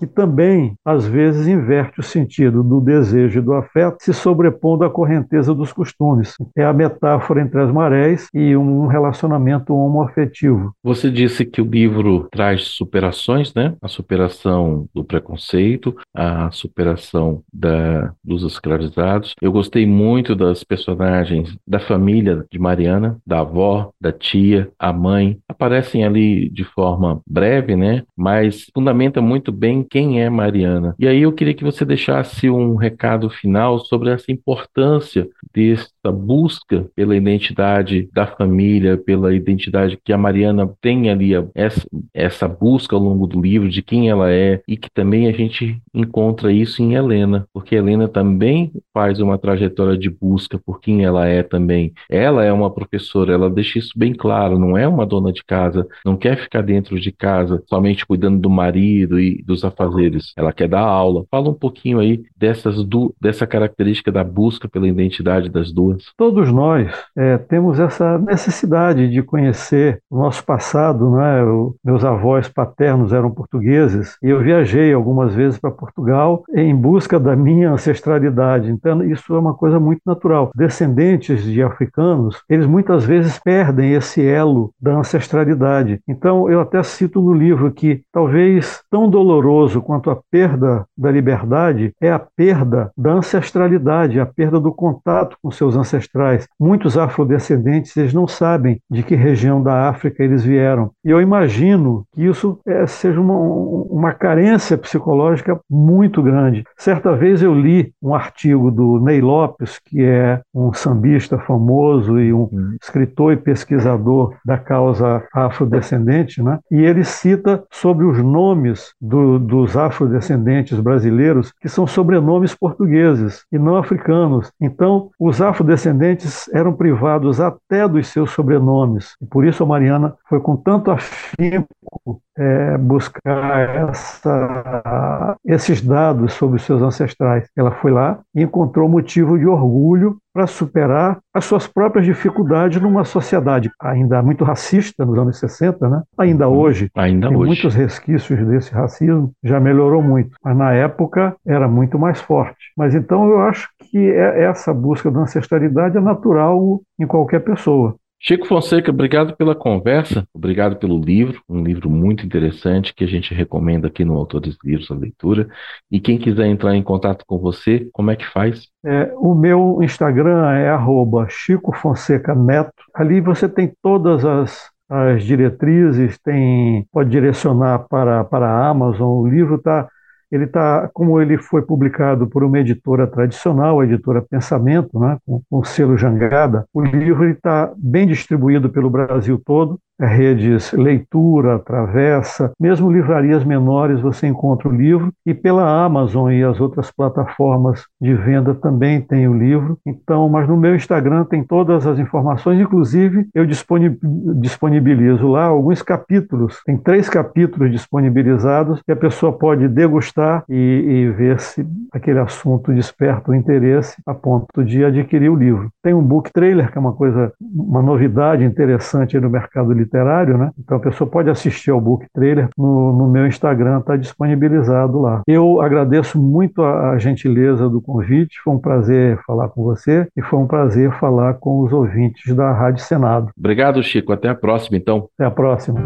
que 0.00 0.06
também, 0.06 0.74
às 0.82 1.06
vezes, 1.06 1.46
inverte 1.46 2.00
o 2.00 2.02
sentido 2.02 2.64
do 2.64 2.80
desejo 2.80 3.38
e 3.38 3.42
do 3.42 3.52
afeto, 3.52 3.98
se 4.00 4.14
sobrepondo 4.14 4.82
à 4.82 4.90
correnteza 4.90 5.54
dos 5.54 5.72
costumes. 5.72 6.34
É 6.56 6.64
a 6.64 6.72
metáfora 6.72 7.42
entre 7.42 7.60
as 7.60 7.70
marés 7.70 8.28
e 8.32 8.56
um 8.56 8.86
relacionamento 8.86 9.74
homoafetivo. 9.74 10.72
Você 10.82 11.10
disse 11.10 11.44
que 11.44 11.60
o 11.60 11.66
livro 11.66 12.28
traz 12.32 12.62
superações, 12.68 13.52
né? 13.54 13.74
A 13.82 13.88
superação 13.88 14.86
do 14.94 15.04
preconceito, 15.04 15.94
a 16.14 16.50
superação 16.50 17.42
da, 17.52 18.12
dos 18.24 18.42
escravizados. 18.42 19.34
Eu 19.40 19.52
gostei 19.52 19.86
muito 19.86 20.34
das 20.34 20.64
personagens 20.64 21.54
da 21.68 21.78
família 21.78 22.44
de 22.50 22.58
Mariana, 22.58 23.18
da 23.26 23.40
avó, 23.40 23.90
da 24.00 24.12
tia, 24.12 24.70
a 24.78 24.92
mãe. 24.92 25.38
Aparecem 25.46 26.04
ali 26.04 26.48
de 26.48 26.64
forma 26.64 27.20
breve, 27.26 27.76
né? 27.76 28.02
Mas 28.16 28.70
fundamenta 28.74 29.20
muito 29.20 29.52
bem 29.52 29.82
quem 29.90 30.22
é 30.22 30.30
Mariana. 30.30 30.94
E 30.98 31.06
aí 31.06 31.22
eu 31.22 31.32
queria 31.32 31.52
que 31.52 31.64
você 31.64 31.84
deixasse 31.84 32.48
um 32.48 32.76
recado 32.76 33.28
final 33.28 33.80
sobre 33.80 34.10
essa 34.10 34.30
importância 34.30 35.28
dessa 35.52 36.12
busca 36.12 36.86
pela 36.94 37.16
identidade 37.16 38.08
da 38.14 38.24
família, 38.26 38.96
pela 38.96 39.34
identidade 39.34 39.98
que 40.02 40.12
a 40.12 40.18
Mariana 40.18 40.70
tem 40.80 41.10
ali, 41.10 41.32
essa, 41.54 41.84
essa 42.14 42.46
busca 42.46 42.94
ao 42.94 43.02
longo 43.02 43.26
do 43.26 43.40
livro 43.40 43.68
de 43.68 43.82
quem 43.82 44.08
ela 44.08 44.30
é, 44.30 44.62
e 44.68 44.76
que 44.76 44.88
também 44.88 45.26
a 45.26 45.32
gente 45.32 45.82
encontra 45.92 46.52
isso 46.52 46.82
em 46.82 46.94
Helena, 46.94 47.46
porque 47.52 47.74
Helena 47.74 48.06
também 48.06 48.70
faz 48.94 49.18
uma 49.18 49.38
trajetória 49.38 49.98
de 49.98 50.08
busca 50.08 50.58
por 50.58 50.80
quem 50.80 51.04
ela 51.04 51.26
é 51.26 51.42
também. 51.42 51.92
Ela 52.08 52.44
é 52.44 52.52
uma 52.52 52.70
professora, 52.70 53.32
ela 53.32 53.50
deixa 53.50 53.78
isso 53.78 53.92
bem 53.96 54.14
claro, 54.14 54.58
não 54.58 54.78
é 54.78 54.86
uma 54.86 55.04
dona 55.04 55.32
de 55.32 55.42
casa, 55.42 55.86
não 56.04 56.16
quer 56.16 56.36
ficar 56.36 56.62
dentro 56.62 57.00
de 57.00 57.10
casa 57.10 57.60
somente 57.68 58.06
cuidando 58.06 58.38
do 58.38 58.48
marido 58.48 59.18
e 59.18 59.42
dos 59.42 59.64
afazeres 59.64 59.79
afazeres, 59.80 60.32
ela 60.36 60.52
quer 60.52 60.68
dar 60.68 60.80
aula. 60.80 61.24
Fala 61.30 61.48
um 61.48 61.54
pouquinho 61.54 61.98
aí 61.98 62.22
dessas 62.36 62.84
du 62.84 63.14
dessa 63.20 63.46
característica 63.46 64.12
da 64.12 64.22
busca 64.22 64.68
pela 64.68 64.88
identidade 64.88 65.48
das 65.48 65.72
duas. 65.72 66.04
Todos 66.16 66.52
nós 66.52 66.92
é, 67.16 67.38
temos 67.38 67.78
essa 67.78 68.18
necessidade 68.18 69.08
de 69.08 69.22
conhecer 69.22 70.00
o 70.10 70.18
nosso 70.18 70.44
passado, 70.44 71.10
né? 71.10 71.42
O, 71.44 71.74
meus 71.84 72.04
avós 72.04 72.48
paternos 72.48 73.12
eram 73.12 73.30
portugueses 73.30 74.16
e 74.22 74.28
eu 74.28 74.40
viajei 74.40 74.92
algumas 74.92 75.34
vezes 75.34 75.58
para 75.58 75.70
Portugal 75.70 76.44
em 76.54 76.74
busca 76.74 77.18
da 77.18 77.34
minha 77.34 77.72
ancestralidade. 77.72 78.70
Então 78.70 79.02
isso 79.02 79.34
é 79.34 79.38
uma 79.38 79.54
coisa 79.54 79.80
muito 79.80 80.02
natural. 80.04 80.50
Descendentes 80.54 81.42
de 81.44 81.62
africanos, 81.62 82.42
eles 82.48 82.66
muitas 82.66 83.04
vezes 83.04 83.38
perdem 83.38 83.94
esse 83.94 84.24
elo 84.24 84.72
da 84.80 84.96
ancestralidade. 84.96 86.00
Então 86.08 86.50
eu 86.50 86.60
até 86.60 86.82
cito 86.82 87.20
no 87.20 87.32
livro 87.32 87.70
que 87.70 88.02
talvez 88.12 88.82
tão 88.90 89.08
doloroso 89.08 89.69
doloroso 89.70 89.80
quanto 89.80 90.10
a 90.10 90.18
perda 90.30 90.84
da 90.96 91.10
liberdade 91.10 91.92
é 92.00 92.10
a 92.10 92.18
perda 92.18 92.90
da 92.96 93.12
ancestralidade, 93.12 94.20
a 94.20 94.26
perda 94.26 94.58
do 94.58 94.72
contato 94.72 95.36
com 95.42 95.50
seus 95.50 95.76
ancestrais. 95.76 96.46
Muitos 96.58 96.98
afrodescendentes 96.98 97.96
eles 97.96 98.12
não 98.12 98.26
sabem 98.26 98.80
de 98.90 99.02
que 99.02 99.14
região 99.14 99.62
da 99.62 99.88
África 99.88 100.22
eles 100.22 100.42
vieram. 100.42 100.90
E 101.04 101.10
eu 101.10 101.20
imagino 101.20 102.04
que 102.12 102.24
isso 102.24 102.58
é, 102.66 102.86
seja 102.86 103.20
uma, 103.20 103.34
uma 103.34 104.12
carência 104.12 104.76
psicológica 104.76 105.58
muito 105.70 106.22
grande. 106.22 106.64
Certa 106.76 107.14
vez 107.14 107.42
eu 107.42 107.54
li 107.54 107.92
um 108.02 108.14
artigo 108.14 108.70
do 108.70 108.98
Ney 109.00 109.20
Lopes, 109.20 109.78
que 109.84 110.02
é 110.02 110.40
um 110.54 110.72
sambista 110.72 111.38
famoso 111.38 112.18
e 112.18 112.32
um 112.32 112.48
uhum. 112.50 112.76
escritor 112.82 113.32
e 113.32 113.36
pesquisador 113.36 114.34
da 114.44 114.58
causa 114.58 115.22
afrodescendente, 115.32 116.42
né? 116.42 116.58
e 116.70 116.80
ele 116.80 117.04
cita 117.04 117.62
sobre 117.70 118.04
os 118.04 118.18
nomes 118.22 118.94
do, 119.00 119.38
do 119.38 119.59
dos 119.60 119.76
afrodescendentes 119.76 120.80
brasileiros 120.80 121.52
que 121.60 121.68
são 121.68 121.86
sobrenomes 121.86 122.54
portugueses 122.54 123.44
e 123.52 123.58
não 123.58 123.76
africanos. 123.76 124.50
Então, 124.58 125.10
os 125.18 125.42
afrodescendentes 125.42 126.48
eram 126.54 126.72
privados 126.72 127.40
até 127.40 127.86
dos 127.86 128.08
seus 128.08 128.30
sobrenomes. 128.30 129.16
E 129.20 129.26
por 129.26 129.46
isso 129.46 129.62
a 129.62 129.66
Mariana 129.66 130.14
foi 130.28 130.40
com 130.40 130.56
tanto 130.56 130.90
afinco 130.90 132.22
é, 132.38 132.78
buscar 132.78 133.90
essa, 133.90 135.36
esses 135.44 135.82
dados 135.82 136.32
sobre 136.32 136.56
os 136.56 136.62
seus 136.62 136.80
ancestrais. 136.80 137.46
Ela 137.54 137.70
foi 137.70 137.90
lá 137.90 138.20
e 138.34 138.42
encontrou 138.42 138.88
motivo 138.88 139.38
de 139.38 139.46
orgulho 139.46 140.16
para 140.32 140.46
superar 140.46 141.18
as 141.34 141.44
suas 141.44 141.66
próprias 141.66 142.06
dificuldades 142.06 142.80
numa 142.80 143.04
sociedade 143.04 143.70
ainda 143.80 144.22
muito 144.22 144.44
racista 144.44 145.04
nos 145.04 145.18
anos 145.18 145.38
60, 145.38 145.88
né? 145.88 146.02
ainda 146.16 146.48
uhum. 146.48 146.58
hoje. 146.58 146.90
Ainda 146.94 147.28
tem 147.28 147.36
hoje. 147.36 147.46
muitos 147.46 147.74
resquícios 147.74 148.38
desse 148.46 148.72
racismo, 148.72 149.32
já 149.42 149.58
melhorou 149.58 150.02
muito, 150.02 150.36
mas 150.42 150.56
na 150.56 150.72
época 150.72 151.34
era 151.46 151.68
muito 151.68 151.98
mais 151.98 152.20
forte. 152.20 152.72
Mas 152.76 152.94
então 152.94 153.28
eu 153.28 153.40
acho 153.40 153.68
que 153.78 153.98
é, 153.98 154.44
essa 154.44 154.72
busca 154.72 155.10
da 155.10 155.20
ancestralidade 155.20 155.96
é 155.96 156.00
natural 156.00 156.80
em 156.98 157.06
qualquer 157.06 157.40
pessoa. 157.40 157.96
Chico 158.22 158.46
Fonseca, 158.46 158.90
obrigado 158.90 159.34
pela 159.34 159.54
conversa, 159.54 160.28
obrigado 160.34 160.76
pelo 160.76 161.00
livro, 161.00 161.42
um 161.48 161.64
livro 161.64 161.88
muito 161.88 162.24
interessante 162.24 162.94
que 162.94 163.02
a 163.02 163.06
gente 163.06 163.32
recomenda 163.32 163.88
aqui 163.88 164.04
no 164.04 164.14
Autores 164.14 164.58
Livros 164.62 164.90
a 164.90 164.94
leitura. 164.94 165.48
E 165.90 165.98
quem 165.98 166.18
quiser 166.18 166.46
entrar 166.46 166.76
em 166.76 166.82
contato 166.82 167.24
com 167.26 167.38
você, 167.38 167.88
como 167.94 168.10
é 168.10 168.16
que 168.16 168.26
faz? 168.26 168.68
É, 168.84 169.10
o 169.16 169.34
meu 169.34 169.82
Instagram 169.82 170.50
é 170.50 170.68
arroba 170.68 171.28
Chico 171.30 171.74
Fonseca 171.74 172.34
Neto. 172.34 172.84
Ali 172.94 173.22
você 173.22 173.48
tem 173.48 173.72
todas 173.82 174.22
as, 174.22 174.68
as 174.86 175.24
diretrizes, 175.24 176.18
tem, 176.18 176.86
pode 176.92 177.08
direcionar 177.08 177.86
para, 177.88 178.22
para 178.24 178.46
a 178.46 178.68
Amazon. 178.68 179.22
O 179.22 179.26
livro 179.26 179.54
está 179.54 179.88
ele 180.30 180.44
está, 180.44 180.88
como 180.92 181.20
ele 181.20 181.38
foi 181.38 181.62
publicado 181.62 182.26
por 182.26 182.44
uma 182.44 182.58
editora 182.58 183.06
tradicional, 183.06 183.80
a 183.80 183.84
editora 183.84 184.22
Pensamento, 184.22 184.98
né, 184.98 185.18
com, 185.26 185.42
com 185.50 185.64
selo 185.64 185.98
Jangada, 185.98 186.64
o 186.72 186.82
livro 186.82 187.28
está 187.28 187.72
bem 187.76 188.06
distribuído 188.06 188.70
pelo 188.70 188.88
Brasil 188.88 189.40
todo, 189.44 189.78
redes 190.00 190.72
Leitura, 190.72 191.58
Travessa, 191.58 192.52
mesmo 192.58 192.90
livrarias 192.90 193.44
menores 193.44 194.00
você 194.00 194.26
encontra 194.26 194.68
o 194.68 194.72
livro 194.72 195.12
e 195.26 195.34
pela 195.34 195.84
Amazon 195.84 196.32
e 196.32 196.42
as 196.42 196.60
outras 196.60 196.90
plataformas 196.90 197.86
de 198.00 198.14
venda 198.14 198.54
também 198.54 199.00
tem 199.00 199.28
o 199.28 199.36
livro. 199.36 199.78
Então, 199.86 200.28
mas 200.28 200.48
no 200.48 200.56
meu 200.56 200.74
Instagram 200.74 201.24
tem 201.24 201.44
todas 201.44 201.86
as 201.86 201.98
informações, 201.98 202.60
inclusive 202.60 203.26
eu 203.34 203.46
disponibilizo 203.46 205.28
lá 205.28 205.44
alguns 205.44 205.82
capítulos. 205.82 206.60
Tem 206.64 206.76
três 206.76 207.08
capítulos 207.08 207.70
disponibilizados 207.70 208.80
que 208.82 208.92
a 208.92 208.96
pessoa 208.96 209.32
pode 209.32 209.68
degustar 209.68 210.44
e, 210.48 210.54
e 210.54 211.10
ver 211.10 211.40
se 211.40 211.66
aquele 211.92 212.18
assunto 212.18 212.72
desperta 212.72 213.30
o 213.30 213.34
interesse 213.34 214.00
a 214.06 214.14
ponto 214.14 214.64
de 214.64 214.84
adquirir 214.84 215.30
o 215.30 215.36
livro. 215.36 215.70
Tem 215.82 215.92
um 215.92 216.02
book 216.02 216.32
trailer 216.32 216.70
que 216.70 216.78
é 216.78 216.80
uma 216.80 216.92
coisa, 216.92 217.32
uma 217.40 217.82
novidade 217.82 218.44
interessante 218.44 219.18
no 219.18 219.28
mercado 219.28 219.72
literário 219.72 219.89
literário, 219.90 220.38
né? 220.38 220.50
Então 220.58 220.76
a 220.76 220.80
pessoa 220.80 221.10
pode 221.10 221.28
assistir 221.28 221.70
ao 221.70 221.80
book 221.80 222.06
trailer 222.14 222.48
no, 222.56 222.92
no 222.96 223.08
meu 223.08 223.26
Instagram, 223.26 223.80
está 223.80 223.96
disponibilizado 223.96 225.00
lá. 225.00 225.22
Eu 225.26 225.60
agradeço 225.60 226.20
muito 226.20 226.62
a, 226.62 226.92
a, 226.92 226.98
gentileza 226.98 227.68
do 227.68 227.80
convite, 227.80 228.40
foi 228.44 228.54
um 228.54 228.58
prazer 228.58 229.18
falar 229.26 229.48
com 229.48 229.64
você 229.64 230.06
e 230.16 230.22
foi 230.22 230.38
um 230.38 230.46
prazer 230.46 230.92
falar 230.98 231.34
com 231.34 231.62
os 231.62 231.72
ouvintes 231.72 232.34
da 232.34 232.52
Rádio 232.52 232.84
Senado. 232.84 233.30
Obrigado, 233.36 233.82
Chico. 233.82 234.12
Até 234.12 234.28
a 234.28 234.34
próxima, 234.34 234.76
então. 234.76 235.08
Até 235.18 235.26
a 235.26 235.30
próxima. 235.30 235.80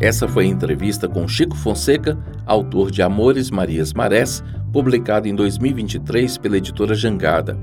Essa 0.00 0.26
foi 0.26 0.44
a 0.44 0.48
entrevista 0.48 1.08
com 1.08 1.28
Chico 1.28 1.56
Fonseca, 1.56 2.18
autor 2.46 2.90
de 2.90 3.02
Amores 3.02 3.50
Marias 3.50 3.92
Marés, 3.92 4.42
publicado 4.72 5.28
em 5.28 5.34
2023 5.34 6.38
pela 6.38 6.56
editora 6.56 6.94
Jangada. 6.94 7.56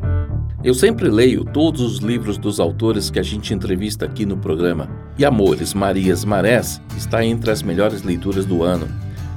Eu 0.61 0.73
sempre 0.73 1.07
leio 1.07 1.45
todos 1.45 1.79
os 1.79 1.99
livros 1.99 2.37
dos 2.37 2.59
autores 2.59 3.09
que 3.09 3.17
a 3.17 3.23
gente 3.23 3.53
entrevista 3.53 4.03
aqui 4.03 4.25
no 4.25 4.35
programa. 4.35 4.89
E 5.17 5.23
Amores, 5.23 5.73
Marias, 5.73 6.25
Marés 6.25 6.81
está 6.97 7.23
entre 7.23 7.49
as 7.49 7.63
melhores 7.63 8.03
leituras 8.03 8.45
do 8.45 8.61
ano. 8.61 8.85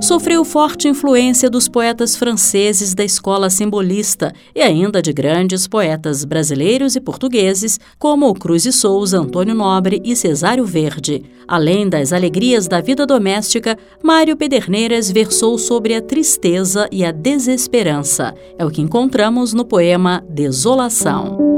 sofreu 0.02 0.46
forte 0.46 0.88
influência 0.88 1.50
dos 1.50 1.68
poetas 1.68 2.16
franceses 2.16 2.94
da 2.94 3.04
escola 3.04 3.50
simbolista 3.50 4.34
e 4.56 4.62
ainda 4.62 5.02
de 5.02 5.12
grandes 5.12 5.68
poetas 5.68 6.24
brasileiros 6.24 6.96
e 6.96 7.02
portugueses, 7.02 7.80
como 7.98 8.34
Cruz 8.34 8.66
e 8.66 8.72
Souza, 8.72 9.20
Antônio 9.20 9.56
Nobre 9.56 10.02
e 10.04 10.16
Cesário 10.16 10.66
Verde. 10.66 11.24
Além 11.48 11.90
das 11.90 12.14
alegrias 12.14 12.68
da 12.68 12.82
vida 12.82 13.06
doméstica, 13.06 13.78
Mário 14.04 14.38
Pederneiras 14.38 15.10
versou 15.12 15.58
sobre 15.58 15.96
a 15.96 16.02
tristeza 16.02 16.88
e 16.92 17.04
a 17.04 17.12
desesperança. 17.12 18.34
É 18.58 18.66
o 18.66 18.72
que 18.72 18.82
encontramos 18.82 19.54
no 19.54 19.66
poema 19.66 20.24
Desolação. 20.30 21.57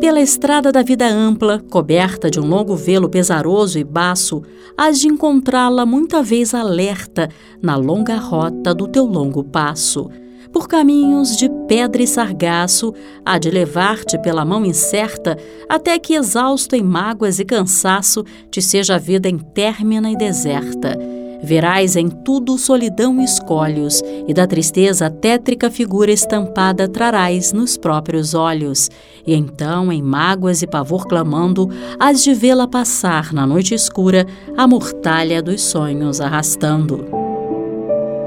Pela 0.00 0.18
estrada 0.18 0.72
da 0.72 0.82
vida 0.82 1.06
ampla, 1.06 1.62
coberta 1.70 2.30
de 2.30 2.40
um 2.40 2.46
longo 2.46 2.74
velo 2.74 3.06
pesaroso 3.06 3.78
e 3.78 3.84
baço, 3.84 4.42
hás 4.74 4.98
de 4.98 5.08
encontrá-la 5.08 5.84
muita 5.84 6.22
vez 6.22 6.54
alerta 6.54 7.28
na 7.60 7.76
longa 7.76 8.16
rota 8.16 8.74
do 8.74 8.88
teu 8.88 9.04
longo 9.04 9.44
passo. 9.44 10.08
Por 10.50 10.66
caminhos 10.66 11.36
de 11.36 11.50
pedra 11.68 12.02
e 12.02 12.06
sargaço, 12.06 12.94
há 13.24 13.36
de 13.36 13.50
levar-te 13.50 14.18
pela 14.18 14.42
mão 14.42 14.64
incerta, 14.64 15.36
até 15.68 15.98
que, 15.98 16.14
exausto 16.14 16.74
em 16.74 16.82
mágoas 16.82 17.38
e 17.38 17.44
cansaço, 17.44 18.24
te 18.50 18.62
seja 18.62 18.94
a 18.94 18.98
vida 18.98 19.28
intermina 19.28 20.10
e 20.10 20.16
deserta 20.16 21.19
Verás 21.42 21.96
em 21.96 22.08
tudo 22.08 22.58
solidão 22.58 23.20
e 23.20 23.24
escolhos, 23.24 24.02
e 24.28 24.34
da 24.34 24.46
tristeza 24.46 25.10
tétrica 25.10 25.70
figura 25.70 26.12
estampada 26.12 26.88
trarás 26.88 27.52
nos 27.52 27.76
próprios 27.76 28.34
olhos. 28.34 28.90
E 29.26 29.34
então, 29.34 29.92
em 29.92 30.02
mágoas 30.02 30.62
e 30.62 30.66
pavor 30.66 31.06
clamando, 31.06 31.68
hás 31.98 32.22
de 32.22 32.34
vê-la 32.34 32.68
passar 32.68 33.32
na 33.32 33.46
noite 33.46 33.74
escura, 33.74 34.26
a 34.56 34.66
mortalha 34.66 35.42
dos 35.42 35.62
sonhos 35.62 36.20
arrastando. 36.20 37.06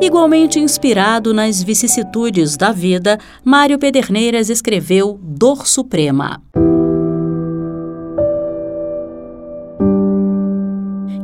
Igualmente 0.02 0.60
inspirado 0.60 1.34
nas 1.34 1.63
vicissitudes 1.63 2.58
da 2.58 2.73
vida, 2.73 3.17
Mário 3.43 3.80
Pederneiras 3.80 4.49
escreveu 4.49 5.17
Dor 5.21 5.65
Suprema. 5.65 6.41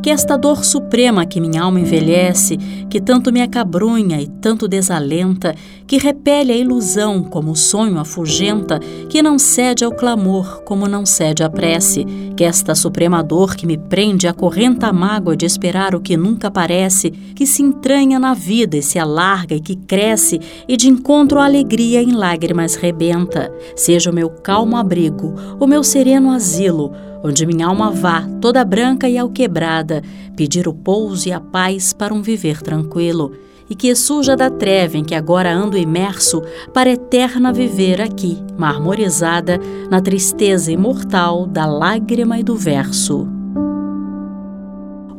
Que 0.10 0.13
esta 0.13 0.38
dor 0.38 0.65
suprema 0.65 1.24
que 1.24 1.39
minha 1.39 1.62
alma 1.62 1.80
envelhece, 1.80 2.58
que 2.89 3.00
tanto 3.00 3.32
me 3.32 3.43
acabrunha 3.43 4.19
e 4.19 4.26
tanto 4.26 4.67
desalenta, 4.67 5.54
que 5.86 6.00
repele 6.00 6.52
a 6.52 6.58
ilusão 6.58 7.22
como 7.22 7.52
o 7.52 7.56
sonho 7.56 8.00
afugenta, 8.00 8.80
que 9.08 9.22
não 9.22 9.38
cede 9.38 9.86
ao 9.86 9.91
clamor 9.91 10.63
como 10.63 10.88
não 10.88 11.06
cede 11.06 11.43
à 11.43 11.50
prece, 11.50 12.08
que 12.36 12.43
esta 12.43 12.74
suprema 12.74 13.22
dor 13.22 13.56
que 13.56 13.67
me 13.67 13.78
prende 13.78 14.28
acorrenta 14.28 14.88
a 14.88 14.93
mágoa 14.93 15.38
de 15.38 15.45
esperar 15.45 15.93
o 15.93 16.02
que 16.02 16.17
nunca 16.17 16.48
aparece, 16.48 17.12
que 17.12 17.45
se 17.45 17.62
entranha 17.62 18.17
na 18.17 18.34
vida 18.34 18.78
e 18.78 18.82
se 18.82 18.98
alarga 18.98 19.54
e 19.54 19.60
que 19.60 19.76
cresce, 19.76 20.41
e 20.67 20.76
de 20.76 20.89
encontro 20.89 21.38
a 21.38 21.45
alegria 21.45 22.02
em 22.02 22.13
lágrimas 22.13 22.74
rebenta, 22.74 23.54
seja 23.76 24.10
o 24.10 24.13
meu 24.13 24.32
calmo 24.32 24.76
abrigo, 24.76 25.36
o 25.60 25.67
meu 25.67 25.84
sereno 25.84 26.32
asilo, 26.32 26.93
onde 27.23 27.45
minha 27.45 27.67
alma 27.67 27.91
vá, 27.91 28.27
toda 28.41 28.63
branca 28.65 29.08
e 29.10 29.17
alquebrada, 29.17 30.01
pedir 30.36 30.67
o 30.67 30.73
pouso 30.73 31.27
e 31.27 31.32
a 31.32 31.39
paz 31.39 31.93
para 31.93 32.13
um 32.13 32.21
viver 32.21 32.62
tranquilo, 32.62 33.34
e 33.69 33.75
que 33.75 33.93
suja 33.95 34.36
da 34.36 34.49
treva 34.49 34.97
em 34.97 35.03
que 35.03 35.13
agora 35.13 35.53
ando 35.53 35.77
imerso, 35.77 36.41
para 36.73 36.89
eterna 36.89 37.53
viver 37.53 38.01
aqui, 38.01 38.38
marmorizada 38.58 39.60
na 39.89 40.01
tristeza 40.01 40.71
imortal 40.71 41.45
da 41.45 41.65
lágrima 41.65 42.39
e 42.39 42.43
do 42.43 42.55
verso. 42.55 43.38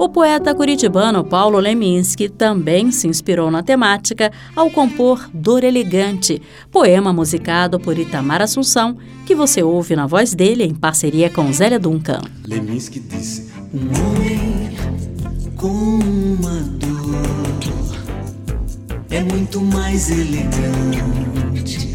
O 0.00 0.08
poeta 0.08 0.54
curitibano 0.54 1.22
Paulo 1.22 1.58
Leminski 1.58 2.30
também 2.30 2.90
se 2.90 3.06
inspirou 3.06 3.50
na 3.50 3.62
temática 3.62 4.32
ao 4.56 4.70
compor 4.70 5.28
Dor 5.30 5.62
Elegante, 5.62 6.40
poema 6.70 7.12
musicado 7.12 7.78
por 7.78 7.98
Itamar 7.98 8.40
Assunção, 8.40 8.96
que 9.26 9.34
você 9.34 9.62
ouve 9.62 9.94
na 9.94 10.06
voz 10.06 10.32
dele 10.32 10.64
em 10.64 10.74
parceria 10.74 11.28
com 11.28 11.52
Zélia 11.52 11.78
Duncan. 11.78 12.22
Leminski 12.46 12.98
disse: 12.98 13.52
Um 13.74 13.80
homem 14.00 14.70
com 15.54 15.68
uma 15.68 16.60
dor 16.78 17.20
é 19.10 19.22
muito 19.22 19.60
mais 19.60 20.10
elegante. 20.10 21.90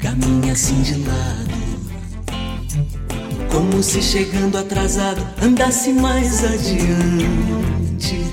Caminha 0.00 0.54
assim 0.54 0.80
de 0.80 0.94
lado 1.06 1.51
como 3.52 3.82
se 3.82 4.00
chegando 4.00 4.56
atrasado 4.56 5.20
andasse 5.42 5.92
mais 5.92 6.42
adiante. 6.42 8.24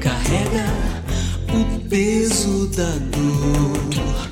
Carrega 0.00 0.66
o 1.52 1.88
peso 1.88 2.66
da 2.68 2.90
dor, 3.14 4.30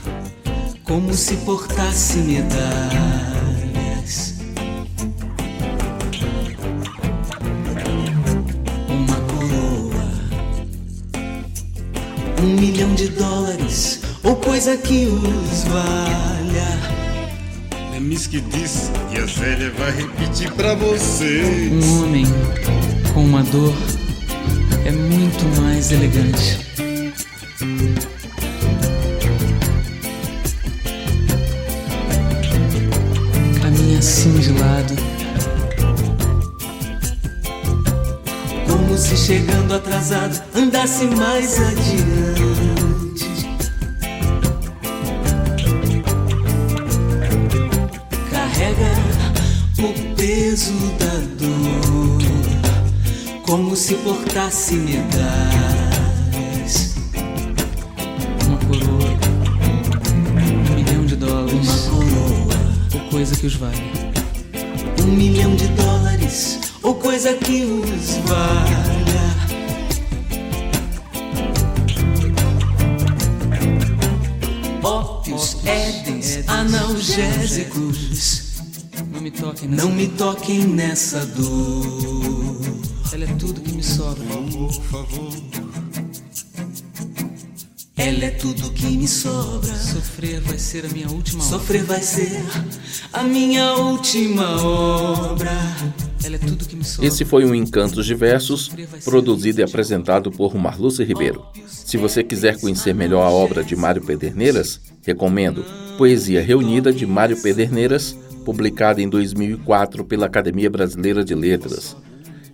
como 0.83 1.13
se 1.13 1.37
portasse 1.37 2.17
medalhas. 2.21 3.38
Coisa 14.69 14.77
que 14.77 15.07
os 15.07 15.65
valha. 15.65 16.79
É 17.95 18.01
Miss 18.01 18.27
que 18.27 18.41
diz 18.41 18.91
e 19.15 19.19
a 19.19 19.27
Zélia 19.27 19.73
vai 19.79 19.91
repetir 19.93 20.53
pra 20.53 20.75
vocês. 20.75 21.73
Um 21.73 22.03
homem 22.03 22.27
com 23.15 23.25
uma 23.25 23.43
dor 23.45 23.73
é 24.85 24.91
muito 24.91 25.61
mais 25.61 25.91
elegante. 25.91 26.59
Caminha 33.63 33.99
assim 33.99 34.39
de 34.39 34.53
lado. 34.53 34.95
Como 38.69 38.99
se 38.99 39.17
chegando 39.17 39.75
atrasado 39.75 40.43
andasse 40.55 41.07
mais 41.07 41.59
adiante. 41.59 42.08
Se 53.79 53.95
portasse 53.95 54.75
medalhas. 54.75 55.15
Uma 58.45 58.59
coroa, 58.59 59.17
um 60.69 60.75
milhão 60.75 61.07
de 61.07 61.15
dólares. 61.15 61.87
Uma 61.87 62.05
coroa, 62.05 62.59
ou 62.95 63.01
coisa 63.09 63.37
que 63.37 63.47
os 63.47 63.55
vale. 63.55 63.81
Um 65.01 65.07
milhão 65.07 65.55
de 65.55 65.69
dólares, 65.69 66.59
ou 66.83 66.97
coisa 66.97 67.35
que 67.35 67.63
os 67.63 68.17
valha. 68.27 68.89
Ópios, 74.83 75.57
édens, 75.65 76.49
analgésicos 76.49 78.19
não 79.13 79.21
me 79.21 79.31
toquem 79.31 79.69
nessa, 79.69 79.87
Não 79.87 79.93
me 79.93 80.09
toquem 80.09 80.67
nessa 80.67 81.25
dor. 81.27 82.59
Ela 83.11 83.25
é 83.25 83.35
tudo 83.39 83.68
Por 84.59 84.73
favor. 84.73 85.31
Ela 87.97 88.25
é 88.25 88.31
tudo 88.31 88.73
que 88.73 88.87
me 88.89 89.07
sobra. 89.07 89.73
Sofrer 89.73 90.41
vai 90.41 90.59
ser 90.59 90.85
a 90.85 90.89
minha 90.89 91.09
última 91.09 91.45
obra. 91.45 91.59
Sofrer 91.59 91.85
vai 91.85 92.01
ser 92.01 92.43
a 93.13 93.23
minha 93.23 93.75
última 93.75 94.61
obra. 94.61 95.53
Ela 96.25 96.35
é 96.35 96.39
tudo 96.41 96.65
que 96.65 96.75
me 96.75 96.83
sobra. 96.83 97.07
Esse 97.07 97.25
foi 97.25 97.45
um 97.45 97.55
Encantos 97.55 98.05
Diversos, 98.05 98.73
produzido 99.05 99.61
e 99.61 99.63
apresentado 99.63 100.29
por 100.33 100.53
Marluce 100.57 101.05
Ribeiro. 101.05 101.47
Se 101.65 101.97
você 101.97 102.25
quiser 102.25 102.59
conhecer 102.61 102.93
melhor 102.93 103.23
a 103.23 103.31
obra 103.31 103.63
de 103.63 103.77
Mário 103.77 104.03
Pederneiras, 104.05 104.81
recomendo 105.03 105.65
Poesia 105.97 106.43
Reunida 106.43 106.93
de 106.93 107.07
Mário 107.07 107.41
Pederneiras, 107.41 108.19
publicada 108.45 109.01
em 109.01 109.09
2004 109.09 110.05
pela 110.05 110.27
Academia 110.27 110.69
Brasileira 110.69 111.25
de 111.25 111.37
Letras. 111.37 111.97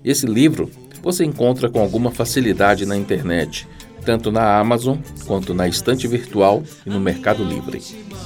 Esse 0.05 0.27
livro 0.27 0.71
você 1.05 1.23
encontra 1.23 1.69
com 1.69 1.81
alguma 1.81 2.11
facilidade 2.11 2.87
na 2.87 2.97
internet, 2.97 3.69
tanto 4.07 4.33
na 4.33 4.59
Amazon 4.59 4.97
quanto 5.27 5.53
na 5.53 5.69
estante 5.69 6.09
virtual 6.09 6.63
e 6.85 6.89
no 6.89 6.99
Mercado 6.99 7.45
Livre. 7.45 7.83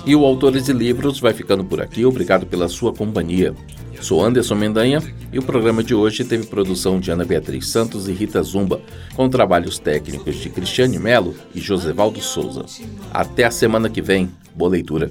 E 0.06 0.14
o 0.14 0.24
Autores 0.24 0.64
de 0.64 0.72
Livros 0.72 1.18
vai 1.18 1.34
ficando 1.34 1.64
por 1.64 1.82
aqui. 1.82 2.06
Obrigado 2.06 2.46
pela 2.46 2.68
sua 2.68 2.92
companhia. 2.92 3.52
Sou 4.00 4.24
Anderson 4.24 4.54
Mendanha 4.54 5.02
e 5.32 5.40
o 5.40 5.42
programa 5.42 5.82
de 5.82 5.92
hoje 5.92 6.24
teve 6.24 6.46
produção 6.46 7.00
de 7.00 7.10
Ana 7.10 7.24
Beatriz 7.24 7.66
Santos 7.66 8.08
e 8.08 8.12
Rita 8.12 8.40
Zumba, 8.44 8.80
com 9.16 9.28
trabalhos 9.28 9.80
técnicos 9.80 10.36
de 10.36 10.48
Cristiane 10.48 11.00
Melo 11.00 11.34
e 11.52 11.60
Josevaldo 11.60 12.20
Souza. 12.20 12.64
Até 13.12 13.42
a 13.42 13.50
semana 13.50 13.90
que 13.90 14.00
vem. 14.00 14.30
Boa 14.54 14.70
leitura. 14.70 15.10